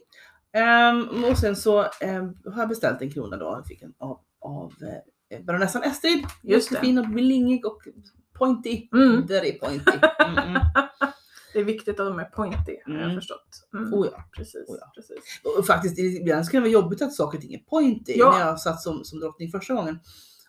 [0.53, 4.21] Ehm, och sen så eh, har jag beställt en krona då, jag fick en av,
[4.41, 4.73] av
[5.31, 6.25] eh, baronessan Estrid.
[6.43, 6.75] Just det.
[6.75, 7.83] Jättefin och blingig och
[8.33, 8.89] pointy.
[8.93, 9.13] Mm.
[9.31, 9.99] Är pointy.
[10.27, 10.63] Mm, mm.
[11.55, 13.15] Det är viktigt att de är pointy, har jag Mm.
[13.17, 13.69] förstått.
[13.75, 13.95] Mm.
[13.95, 14.25] Oh ja.
[14.37, 14.93] Precis, Oh ja.
[14.95, 15.19] precis.
[15.59, 18.13] Och faktiskt, ibland skulle det vara jobbigt att saker och ting är pointy.
[18.17, 18.31] Ja.
[18.39, 19.99] När jag satt som, som drottning första gången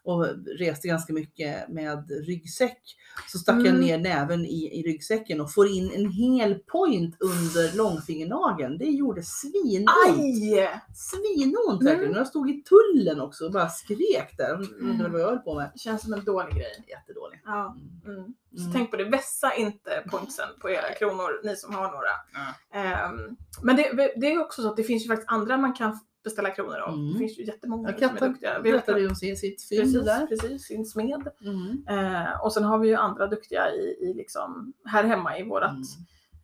[0.06, 0.26] och
[0.60, 2.82] reste ganska mycket med ryggsäck
[3.28, 3.80] så stack jag Mm.
[3.82, 8.78] ner näven i, i ryggsäcken och får in en hel point under långfingernageln.
[8.78, 9.89] Det gjorde svinont.
[10.08, 10.82] Aj!
[10.95, 11.86] Svinont Mm.
[11.93, 12.12] verkligen.
[12.14, 14.53] Och Jag stod i tullen också och bara skrek där.
[14.82, 15.72] Undrade vad jag höll på med.
[15.76, 16.86] Känns som en dålig grej.
[16.88, 17.41] Jättedålig.
[17.45, 17.76] Ja.
[18.06, 18.18] Mm.
[18.18, 18.34] Mm.
[18.56, 18.74] Så Mm.
[18.74, 22.08] tänk på det, vässa inte pointsen på era kronor, ni som har några.
[22.34, 22.80] Ja.
[22.80, 25.99] Ehm, men det, det är också så att det finns ju faktiskt andra man kan
[26.26, 26.94] beställa kronor av.
[26.94, 27.14] Mm.
[27.14, 28.60] Det finns ju jättemånga Jag som är kan duktiga.
[28.60, 30.28] Vi berättade ju om sin, sitt fynd Precis, där.
[30.28, 31.28] precis, sin smed.
[31.42, 31.84] Mm.
[31.90, 35.76] Eh, och sen har vi ju andra duktiga i, i liksom, här hemma i vårat,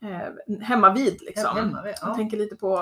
[0.01, 0.21] Mm.
[0.21, 0.29] eh,
[0.61, 1.55] hemma vid liksom.
[1.57, 1.93] Hemma, ja.
[2.01, 2.75] Jag tänker lite på,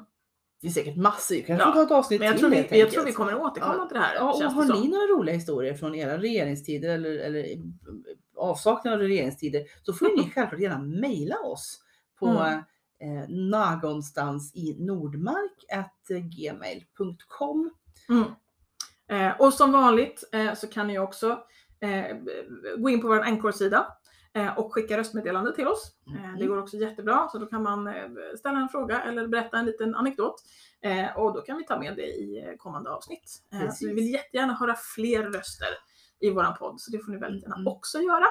[0.60, 2.56] Det är säkert massor, vi kanske Ja, ta ett avsnitt Men jag till tror, vi,
[2.56, 3.86] helt jag tror vi kommer att återkomma Ja.
[3.88, 4.14] till det här.
[4.14, 4.80] Ja, och har som.
[4.80, 7.46] ni några roliga historier från era regeringstider eller, eller
[8.36, 11.80] avsaknad av regeringstider så får ni självklart gärna mejla oss
[12.18, 12.62] på Mm.
[13.00, 15.64] eh, någonstans i nordmark
[16.36, 17.70] gmail.com.
[18.08, 18.24] Mm.
[19.08, 21.38] Eh, och som vanligt eh, så kan ni också
[21.80, 22.16] eh,
[22.78, 23.86] gå in på vår Anchor-sida eh,
[24.56, 25.92] och skicka röstmeddelande till oss.
[26.16, 26.38] Eh, Mm.
[26.38, 27.94] det går också jättebra så då kan man eh,
[28.38, 30.34] ställa en fråga eller berätta en liten anekdot
[30.82, 33.42] eh, och då kan vi ta med det i eh, kommande avsnitt.
[33.52, 33.88] Eh, så Precis.
[33.88, 35.68] vi vill jättegärna höra fler röster
[36.20, 37.66] i våran podd så det får ni väldigt gärna Mm.
[37.66, 38.26] också göra.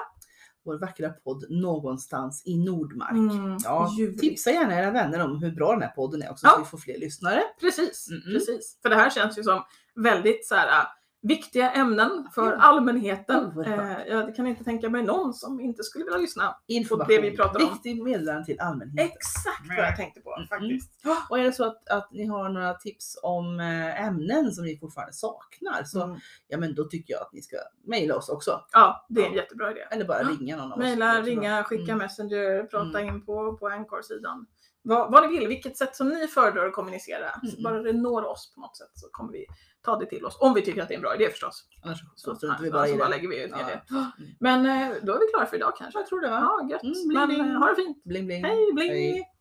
[0.65, 3.11] Vår vackra podd Någonstans i Nordmark.
[3.11, 4.21] Mm, Ja, ljuvligt.
[4.21, 6.51] tipsa gärna era vänner om hur bra den här podden är också Ja.
[6.51, 7.41] så vi får fler lyssnare.
[7.59, 8.79] Precis, precis.
[8.81, 9.63] För det här känns ju som
[9.95, 10.87] väldigt så här,
[11.27, 13.63] viktiga ämnen för allmänheten.
[13.65, 16.55] Eh, jag kan inte tänka mig någon som inte skulle vilja lyssna.
[16.67, 17.69] Information, det vi pratar om.
[17.73, 19.05] viktig meddelande till allmänheten.
[19.05, 20.47] Exakt vad jag tänkte på Mm.
[20.47, 20.91] faktiskt.
[21.29, 24.77] Och är det så att, att ni har några tips om eh, ämnen som ni
[24.77, 26.17] fortfarande saknar så Mm.
[26.47, 27.57] ja, men då tycker jag att ni ska
[27.87, 28.61] mejla oss också.
[28.71, 29.41] Ja, det är en Ja.
[29.41, 29.81] jättebra idé.
[29.91, 30.27] Eller bara Ja.
[30.39, 30.83] ringa någon av oss.
[30.83, 31.97] Mejla, ringa, skicka Mm.
[31.97, 33.15] messenger, prata Mm.
[33.15, 34.45] in på, på Anchor-sidan.
[34.87, 37.29] Vad, vad ni vill, vilket sätt som ni föredrar att kommunicera.
[37.29, 37.63] Mm.
[37.63, 39.45] bara det når oss på något sätt så kommer vi
[39.81, 40.37] ta det till oss.
[40.39, 41.63] Om vi tycker att det är en bra idé förstås.
[41.83, 43.57] Annars så, Så, vi bara i så bara lägger vi ner Ja.
[43.67, 43.81] det.
[43.95, 44.05] Mm.
[44.39, 45.99] Men eh, då är vi klara för idag kanske.
[45.99, 46.39] Jag tror det va?
[46.59, 46.83] Ja, gött.
[46.83, 47.39] Mm, bling, bling.
[47.53, 48.03] eh, ha det fint.
[48.03, 48.43] Bling bling.
[48.45, 48.91] Hej bling!
[48.91, 49.31] Hej.